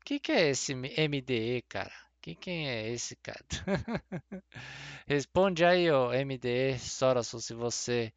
O 0.00 0.04
que, 0.04 0.20
que 0.20 0.30
é 0.30 0.50
esse 0.50 0.72
MDE, 0.72 1.64
cara? 1.68 1.92
Que, 2.22 2.36
quem 2.36 2.68
é 2.68 2.88
esse, 2.90 3.16
cara? 3.16 3.44
Responde 5.06 5.64
aí, 5.64 5.90
ó, 5.90 6.12
MDE 6.12 6.78
Sorason, 6.78 7.40
se 7.40 7.54
você 7.54 8.12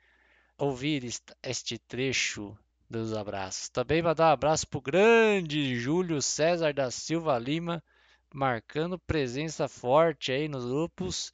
ouvir 0.56 1.04
este 1.41 1.80
trecho 1.80 2.56
dos 2.88 3.13
abraços. 3.13 3.69
Também 3.69 4.04
mandar 4.04 4.30
um 4.30 4.34
abraço 4.34 4.67
pro 4.67 4.80
grande 4.80 5.76
Júlio 5.80 6.21
César 6.21 6.73
da 6.76 6.91
Silva 6.91 7.39
Lima, 7.39 7.84
marcando 8.32 9.00
presença 9.00 9.67
forte 9.67 10.32
aí 10.32 10.47
nos 10.47 10.65
grupos, 10.65 11.32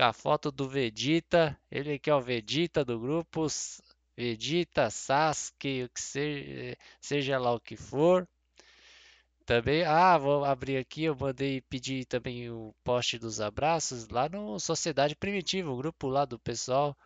com 0.00 0.04
a 0.04 0.14
foto 0.14 0.50
do 0.50 0.66
Vegeta, 0.66 1.54
ele 1.70 1.98
que 1.98 2.08
é 2.08 2.14
o 2.14 2.22
Vegeta 2.22 2.82
do 2.82 2.98
grupo, 2.98 3.46
Vegeta, 4.16 4.88
Sasuke, 4.88 5.82
o 5.84 5.90
que 5.90 6.00
seja, 6.00 6.76
seja 6.98 7.38
lá 7.38 7.52
o 7.52 7.60
que 7.60 7.76
for. 7.76 8.26
Também, 9.44 9.84
ah, 9.84 10.16
vou 10.16 10.42
abrir 10.42 10.78
aqui, 10.78 11.04
eu 11.04 11.14
mandei 11.14 11.60
pedir 11.60 12.06
também 12.06 12.48
o 12.50 12.74
post 12.82 13.18
dos 13.18 13.42
abraços 13.42 14.08
lá 14.08 14.26
no 14.26 14.58
Sociedade 14.58 15.14
Primitiva, 15.14 15.70
o 15.70 15.76
grupo 15.76 16.08
lá 16.08 16.24
do 16.24 16.38
pessoal. 16.38 16.96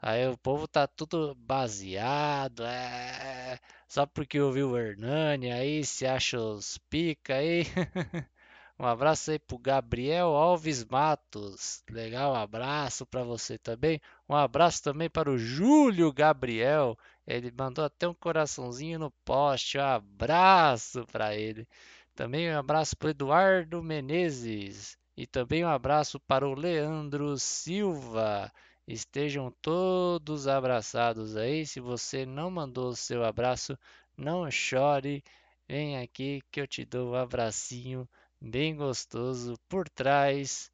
Aí 0.00 0.26
o 0.28 0.36
povo 0.36 0.66
tá 0.66 0.88
tudo 0.88 1.36
baseado, 1.36 2.64
é... 2.64 3.60
só 3.88 4.06
porque 4.06 4.40
ouviu 4.40 4.70
o 4.70 4.78
Hernani 4.78 5.52
aí 5.52 5.84
se 5.84 6.04
acha 6.06 6.40
os 6.40 6.78
pica 6.90 7.36
aí. 7.36 7.62
Um 8.76 8.86
abraço 8.86 9.30
aí 9.30 9.38
pro 9.38 9.56
Gabriel 9.56 10.34
Alves 10.34 10.84
Matos. 10.84 11.84
Legal, 11.88 12.32
um 12.32 12.36
abraço 12.36 13.06
para 13.06 13.22
você 13.22 13.56
também. 13.56 14.00
Um 14.28 14.34
abraço 14.34 14.82
também 14.82 15.08
para 15.08 15.30
o 15.30 15.38
Júlio 15.38 16.12
Gabriel. 16.12 16.98
Ele 17.24 17.52
mandou 17.56 17.84
até 17.84 18.08
um 18.08 18.14
coraçãozinho 18.14 18.98
no 18.98 19.10
post. 19.24 19.78
Um 19.78 19.82
abraço 19.82 21.06
para 21.06 21.36
ele. 21.36 21.68
Também 22.16 22.52
um 22.52 22.58
abraço 22.58 22.96
para 22.96 23.10
Eduardo 23.10 23.80
Menezes. 23.80 24.98
E 25.16 25.24
também 25.24 25.64
um 25.64 25.68
abraço 25.68 26.18
para 26.18 26.46
o 26.46 26.54
Leandro 26.54 27.38
Silva. 27.38 28.52
Estejam 28.88 29.52
todos 29.62 30.48
abraçados 30.48 31.36
aí. 31.36 31.64
Se 31.64 31.78
você 31.78 32.26
não 32.26 32.50
mandou 32.50 32.88
o 32.88 32.96
seu 32.96 33.24
abraço, 33.24 33.78
não 34.16 34.50
chore. 34.50 35.22
Vem 35.68 35.98
aqui 35.98 36.42
que 36.50 36.60
eu 36.60 36.66
te 36.66 36.84
dou 36.84 37.12
um 37.12 37.14
abracinho 37.14 38.08
bem 38.44 38.76
gostoso 38.76 39.58
por 39.68 39.88
trás 39.88 40.70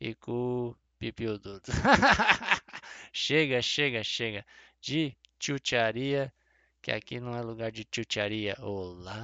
e 0.00 0.14
com 0.14 0.68
o 0.68 0.76
pipiu 0.98 1.38
duro. 1.38 1.60
chega, 3.12 3.60
chega, 3.60 4.02
chega 4.02 4.44
de 4.80 5.14
chucharia, 5.38 6.32
que 6.80 6.90
aqui 6.90 7.20
não 7.20 7.36
é 7.36 7.42
lugar 7.42 7.70
de 7.70 7.86
chucharia. 7.94 8.56
Olá, 8.60 9.20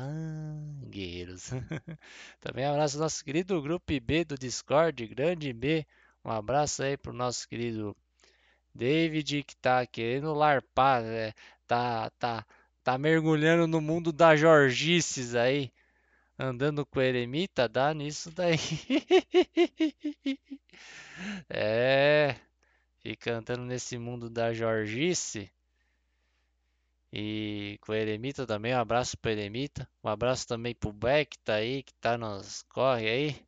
guerreiros. 0.90 1.50
Também 2.38 2.66
abraço 2.66 2.96
ao 2.96 3.02
nosso 3.04 3.24
querido 3.24 3.60
grupo 3.62 3.98
B 4.00 4.24
do 4.24 4.36
Discord, 4.36 5.06
grande 5.06 5.52
B. 5.54 5.86
Um 6.22 6.30
abraço 6.30 6.82
aí 6.82 6.98
pro 6.98 7.14
nosso 7.14 7.48
querido 7.48 7.96
David 8.74 9.42
que 9.42 9.56
tá 9.56 9.86
querendo 9.86 10.34
larpar, 10.34 11.02
né? 11.02 11.32
tá, 11.66 12.10
tá, 12.18 12.46
tá 12.84 12.98
mergulhando 12.98 13.66
no 13.66 13.80
mundo 13.80 14.12
da 14.12 14.36
Jorgices 14.36 15.34
aí 15.34 15.72
andando 16.38 16.84
com 16.84 17.00
eremita, 17.00 17.68
dá 17.68 17.92
nisso 17.94 18.30
daí. 18.30 18.58
é, 21.48 22.36
fica 23.00 23.34
andando 23.38 23.64
nesse 23.64 23.98
mundo 23.98 24.28
da 24.28 24.52
Jorgice. 24.52 25.50
E 27.12 27.78
com 27.80 27.92
o 27.92 27.94
eremita 27.94 28.46
também, 28.46 28.74
um 28.74 28.78
abraço 28.78 29.16
pro 29.16 29.30
eremita. 29.30 29.88
Um 30.04 30.08
abraço 30.08 30.46
também 30.46 30.74
pro 30.74 30.92
Beck 30.92 31.30
que 31.30 31.38
tá 31.38 31.54
aí, 31.54 31.82
que 31.82 31.94
tá 31.94 32.18
nos 32.18 32.62
corre 32.64 33.08
aí. 33.08 33.46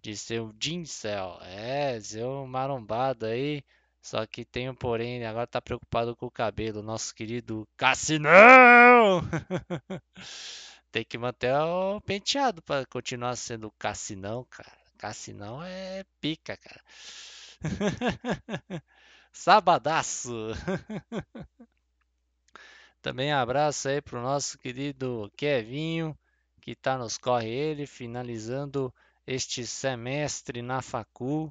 De 0.00 0.16
seu 0.16 0.52
Gincel. 0.60 1.38
É, 1.42 2.00
seu 2.00 2.46
marombado 2.46 3.26
aí. 3.26 3.62
Só 4.00 4.26
que 4.26 4.44
tem 4.44 4.68
um 4.68 4.74
porém, 4.74 5.24
agora 5.24 5.46
tá 5.46 5.60
preocupado 5.60 6.16
com 6.16 6.26
o 6.26 6.30
cabelo. 6.30 6.82
Nosso 6.82 7.14
querido 7.14 7.68
Cassinão! 7.76 9.22
Tem 10.92 11.04
que 11.04 11.16
manter 11.16 11.54
o 11.54 12.02
penteado 12.02 12.60
para 12.60 12.84
continuar 12.84 13.34
sendo 13.36 13.70
Cassinão, 13.78 14.44
cara. 14.50 14.76
Cassinão 14.98 15.62
é 15.62 16.04
pica, 16.20 16.54
cara. 16.54 16.82
Sabadaço. 19.32 20.50
Também 23.00 23.32
abraço 23.32 23.88
aí 23.88 24.02
pro 24.02 24.20
nosso 24.20 24.58
querido 24.58 25.32
Kevinho, 25.34 26.16
que 26.60 26.76
tá 26.76 26.98
nos 26.98 27.16
corre 27.16 27.48
ele, 27.48 27.86
finalizando 27.86 28.94
este 29.26 29.66
semestre 29.66 30.60
na 30.60 30.82
facul 30.82 31.50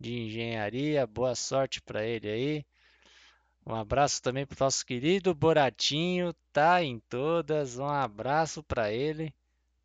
de 0.00 0.12
engenharia. 0.12 1.06
Boa 1.06 1.36
sorte 1.36 1.80
para 1.80 2.04
ele 2.04 2.28
aí. 2.28 2.66
Um 3.66 3.74
abraço 3.74 4.20
também 4.22 4.44
para 4.44 4.56
o 4.56 4.64
nosso 4.64 4.84
querido 4.84 5.34
Boratinho, 5.34 6.34
tá 6.52 6.82
em 6.82 7.00
todas. 7.00 7.78
Um 7.78 7.88
abraço 7.88 8.62
para 8.62 8.92
ele, 8.92 9.34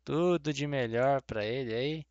tudo 0.04 0.52
de 0.52 0.66
melhor 0.66 1.22
para 1.22 1.46
ele 1.46 1.74
aí. 1.74 2.06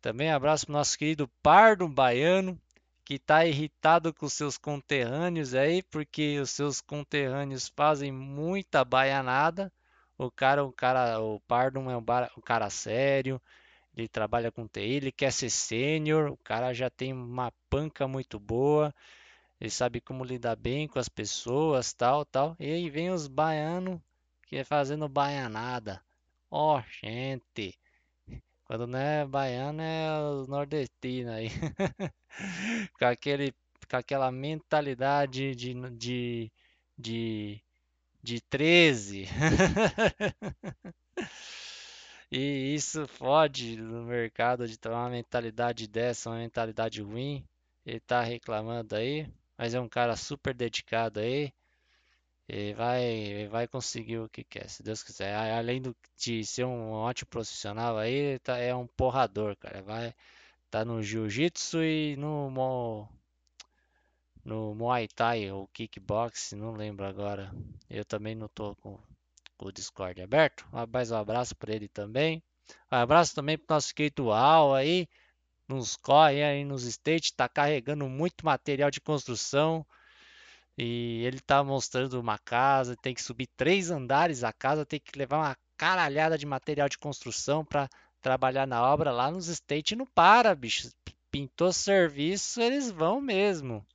Também 0.00 0.30
abraço 0.30 0.66
para 0.66 0.72
o 0.72 0.76
nosso 0.76 0.96
querido 0.96 1.28
Pardo 1.42 1.88
Baiano, 1.88 2.56
que 3.04 3.14
está 3.14 3.44
irritado 3.44 4.14
com 4.14 4.28
seus 4.28 4.56
conterrâneos 4.56 5.52
aí, 5.52 5.82
porque 5.82 6.38
os 6.38 6.50
seus 6.50 6.80
conterrâneos 6.80 7.68
fazem 7.74 8.12
muita 8.12 8.84
baianada. 8.84 9.72
O 10.16 10.30
cara, 10.30 10.64
o 10.64 10.72
cara, 10.72 11.20
o 11.20 11.40
Pardo 11.40 11.80
é 11.90 11.96
um, 11.96 12.00
um 12.38 12.42
cara 12.42 12.70
sério, 12.70 13.42
ele 13.96 14.08
trabalha 14.08 14.52
com 14.52 14.68
TI, 14.68 14.80
ele 14.96 15.12
quer 15.12 15.32
ser 15.32 15.50
sênior, 15.50 16.30
o 16.30 16.36
cara 16.36 16.72
já 16.72 16.88
tem 16.88 17.12
uma 17.12 17.52
panca 17.68 18.06
muito 18.06 18.38
boa 18.38 18.94
ele 19.60 19.70
sabe 19.70 20.00
como 20.00 20.24
lidar 20.24 20.56
bem 20.56 20.88
com 20.88 20.98
as 20.98 21.08
pessoas, 21.08 21.92
tal, 21.92 22.24
tal. 22.24 22.56
E 22.58 22.64
aí 22.64 22.88
vem 22.88 23.10
os 23.10 23.28
baianos 23.28 24.00
que 24.46 24.56
é 24.56 24.64
fazendo 24.64 25.06
baianada. 25.06 26.02
Ó, 26.50 26.78
oh, 26.78 26.82
gente. 27.02 27.78
Quando 28.64 28.86
não 28.86 28.98
é 28.98 29.26
baiano 29.26 29.82
é 29.82 30.22
os 30.22 30.48
nordestinos 30.48 31.32
aí. 31.32 31.50
com, 32.98 33.04
aquele, 33.04 33.52
com 33.88 33.96
aquela 33.96 34.32
mentalidade 34.32 35.54
de, 35.54 35.74
de, 35.90 36.50
de, 36.96 37.62
de 38.22 38.40
13. 38.40 39.28
e 42.32 42.74
isso 42.74 43.06
fode 43.06 43.76
no 43.76 44.04
mercado 44.04 44.66
de 44.66 44.78
ter 44.78 44.88
uma 44.88 45.10
mentalidade 45.10 45.86
dessa, 45.86 46.30
uma 46.30 46.38
mentalidade 46.38 47.02
ruim. 47.02 47.44
Ele 47.84 48.00
tá 48.00 48.22
reclamando 48.22 48.96
aí 48.96 49.28
mas 49.60 49.74
é 49.74 49.80
um 49.80 49.88
cara 49.90 50.16
super 50.16 50.54
dedicado 50.54 51.20
aí. 51.20 51.52
E 52.48 52.72
vai, 52.72 53.46
vai 53.48 53.68
conseguir 53.68 54.18
o 54.18 54.28
que 54.28 54.42
quer, 54.42 54.70
se 54.70 54.82
Deus 54.82 55.02
quiser. 55.02 55.34
Além 55.34 55.82
de 56.16 56.44
ser 56.46 56.64
um 56.64 56.92
ótimo 56.92 57.28
profissional 57.28 57.98
aí, 57.98 58.38
tá, 58.38 58.56
é 58.56 58.74
um 58.74 58.86
porrador, 58.86 59.54
cara. 59.58 59.82
Vai 59.82 60.14
tá 60.70 60.82
no 60.82 61.02
jiu-jitsu 61.02 61.84
e 61.84 62.16
no 62.16 63.08
no 64.42 64.74
Muay 64.74 65.06
Thai 65.08 65.50
ou 65.50 65.68
kickbox, 65.68 66.52
não 66.52 66.72
lembro 66.72 67.04
agora. 67.04 67.52
Eu 67.90 68.04
também 68.06 68.34
não 68.34 68.48
tô 68.48 68.74
com, 68.76 68.98
com 69.58 69.66
o 69.66 69.72
Discord 69.72 70.22
aberto. 70.22 70.66
Mais 70.90 71.10
um 71.10 71.16
abraço 71.16 71.54
para 71.54 71.74
ele 71.74 71.88
também. 71.88 72.42
Um 72.90 72.96
abraço 72.96 73.34
também 73.34 73.58
pro 73.58 73.74
nosso 73.74 73.94
querido 73.94 74.32
Al 74.32 74.74
aí, 74.74 75.06
nos 75.70 75.96
corre 75.96 76.42
aí 76.42 76.64
nos 76.64 76.84
States, 76.84 77.30
está 77.30 77.48
carregando 77.48 78.08
muito 78.08 78.44
material 78.44 78.90
de 78.90 79.00
construção. 79.00 79.86
E 80.76 81.24
ele 81.24 81.38
está 81.38 81.62
mostrando 81.62 82.20
uma 82.20 82.38
casa, 82.38 82.96
tem 82.96 83.14
que 83.14 83.22
subir 83.22 83.48
três 83.56 83.90
andares 83.90 84.42
a 84.44 84.52
casa, 84.52 84.86
tem 84.86 84.98
que 84.98 85.18
levar 85.18 85.38
uma 85.38 85.56
caralhada 85.76 86.36
de 86.36 86.46
material 86.46 86.88
de 86.88 86.98
construção 86.98 87.64
para 87.64 87.88
trabalhar 88.20 88.66
na 88.66 88.82
obra 88.82 89.12
lá 89.12 89.30
nos 89.30 89.48
States. 89.48 89.96
Não 89.96 90.06
para, 90.06 90.54
bicho. 90.54 90.90
Pintou 91.30 91.72
serviço, 91.72 92.60
eles 92.60 92.90
vão 92.90 93.20
mesmo. 93.20 93.86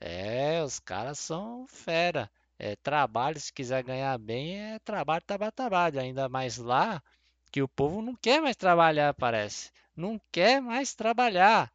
É, 0.00 0.62
os 0.62 0.78
caras 0.78 1.18
são 1.18 1.66
fera. 1.68 2.30
É 2.58 2.76
trabalho, 2.76 3.40
se 3.40 3.52
quiser 3.52 3.82
ganhar 3.82 4.18
bem, 4.18 4.74
é 4.74 4.78
trabalho, 4.80 5.22
trabalho, 5.26 5.52
trabalho. 5.52 6.00
Ainda 6.00 6.28
mais 6.28 6.58
lá 6.58 7.02
que 7.50 7.62
o 7.62 7.68
povo 7.68 8.02
não 8.02 8.14
quer 8.14 8.42
mais 8.42 8.56
trabalhar, 8.56 9.14
parece 9.14 9.70
não 10.00 10.20
quer 10.32 10.60
mais 10.60 10.94
trabalhar. 10.94 11.70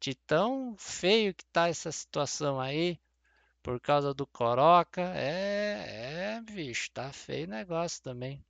De 0.00 0.14
tão 0.14 0.76
feio 0.78 1.34
que 1.34 1.44
tá 1.46 1.68
essa 1.68 1.90
situação 1.90 2.60
aí, 2.60 2.98
por 3.62 3.80
causa 3.80 4.14
do 4.14 4.26
Coroca. 4.26 5.02
É, 5.14 6.36
é, 6.36 6.40
bicho, 6.42 6.90
tá 6.92 7.12
feio 7.12 7.46
o 7.46 7.50
negócio 7.50 8.02
também. 8.02 8.44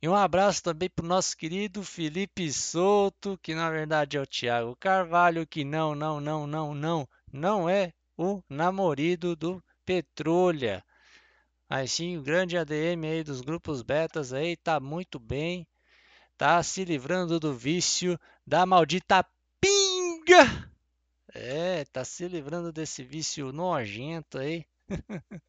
E 0.00 0.08
um 0.08 0.16
abraço 0.16 0.62
também 0.62 0.88
pro 0.88 1.06
nosso 1.06 1.36
querido 1.36 1.82
Felipe 1.84 2.52
Souto, 2.52 3.38
que 3.42 3.54
na 3.54 3.70
verdade 3.70 4.16
é 4.16 4.20
o 4.20 4.26
Thiago 4.26 4.74
Carvalho, 4.76 5.46
que 5.46 5.64
não, 5.64 5.94
não, 5.94 6.20
não, 6.20 6.46
não, 6.46 6.74
não, 6.74 7.08
não 7.32 7.68
é 7.68 7.92
o 8.16 8.42
namorado 8.48 9.36
do 9.36 9.62
Petrolha. 9.84 10.84
Mas 11.68 11.92
sim, 11.92 12.16
o 12.16 12.22
grande 12.22 12.56
ADM 12.56 13.06
aí 13.06 13.22
dos 13.22 13.40
grupos 13.40 13.82
betas 13.82 14.32
aí 14.32 14.56
tá 14.56 14.80
muito 14.80 15.20
bem 15.20 15.66
tá 16.42 16.60
se 16.60 16.84
livrando 16.84 17.38
do 17.38 17.54
vício 17.54 18.18
da 18.44 18.66
maldita 18.66 19.24
pinga. 19.60 20.68
É, 21.32 21.84
tá 21.84 22.04
se 22.04 22.26
livrando 22.26 22.72
desse 22.72 23.04
vício 23.04 23.52
nojento 23.52 24.38
aí. 24.38 24.66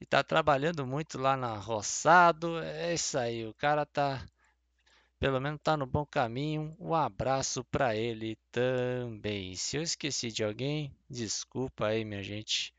e 0.00 0.06
tá 0.06 0.22
trabalhando 0.22 0.86
muito 0.86 1.18
lá 1.18 1.36
na 1.36 1.56
Roçado. 1.56 2.60
É 2.60 2.94
isso 2.94 3.18
aí, 3.18 3.44
o 3.44 3.52
cara 3.54 3.84
tá 3.84 4.24
pelo 5.18 5.40
menos 5.40 5.58
tá 5.60 5.76
no 5.76 5.84
bom 5.84 6.06
caminho. 6.06 6.76
Um 6.78 6.94
abraço 6.94 7.64
para 7.64 7.96
ele 7.96 8.38
também. 8.52 9.56
Se 9.56 9.78
eu 9.78 9.82
esqueci 9.82 10.30
de 10.30 10.44
alguém, 10.44 10.96
desculpa 11.10 11.88
aí, 11.88 12.04
minha 12.04 12.22
gente. 12.22 12.72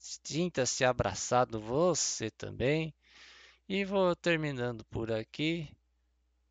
Sinta-se 0.00 0.84
abraçado 0.84 1.60
você 1.60 2.28
também. 2.28 2.92
E 3.68 3.84
vou 3.84 4.16
terminando 4.16 4.84
por 4.86 5.12
aqui 5.12 5.72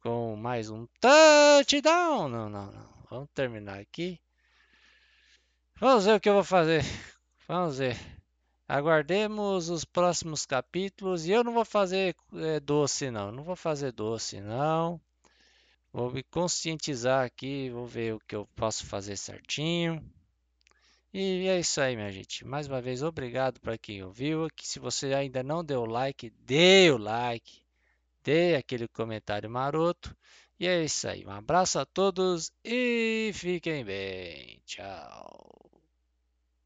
com 0.03 0.35
mais 0.35 0.69
um 0.69 0.85
touchdown. 0.99 2.27
Não, 2.27 2.49
não, 2.49 2.69
não. 2.69 2.89
Vamos 3.09 3.29
terminar 3.33 3.79
aqui. 3.79 4.19
Vamos 5.79 6.03
ver 6.03 6.15
o 6.15 6.19
que 6.19 6.27
eu 6.27 6.33
vou 6.33 6.43
fazer. 6.43 6.83
Vamos 7.47 7.77
ver. 7.77 7.97
Aguardemos 8.67 9.69
os 9.69 9.85
próximos 9.85 10.45
capítulos. 10.45 11.25
E 11.25 11.31
eu 11.31 11.41
não 11.41 11.53
vou 11.53 11.63
fazer 11.63 12.15
é, 12.33 12.59
doce, 12.59 13.09
não. 13.09 13.31
Não 13.31 13.43
vou 13.43 13.55
fazer 13.55 13.93
doce, 13.93 14.41
não. 14.41 14.99
Vou 15.93 16.11
me 16.11 16.21
conscientizar 16.21 17.25
aqui. 17.25 17.69
Vou 17.69 17.87
ver 17.87 18.15
o 18.15 18.19
que 18.27 18.35
eu 18.35 18.45
posso 18.57 18.85
fazer 18.85 19.15
certinho. 19.15 20.03
E 21.13 21.47
é 21.47 21.59
isso 21.59 21.79
aí, 21.79 21.95
minha 21.95 22.11
gente. 22.11 22.45
Mais 22.45 22.67
uma 22.67 22.81
vez, 22.81 23.03
obrigado 23.03 23.61
para 23.61 23.77
quem 23.77 24.03
ouviu. 24.03 24.49
Que 24.53 24.67
se 24.67 24.79
você 24.79 25.13
ainda 25.13 25.41
não 25.41 25.63
deu 25.63 25.85
like, 25.85 26.29
dê 26.45 26.91
o 26.91 26.97
like 26.97 27.62
dê 28.23 28.55
aquele 28.55 28.87
comentário 28.87 29.49
maroto. 29.49 30.15
E 30.59 30.67
é 30.67 30.83
isso 30.83 31.07
aí. 31.07 31.25
Um 31.25 31.31
abraço 31.31 31.79
a 31.79 31.85
todos 31.85 32.51
e 32.63 33.31
fiquem 33.33 33.83
bem. 33.85 34.61
Tchau. 34.65 35.62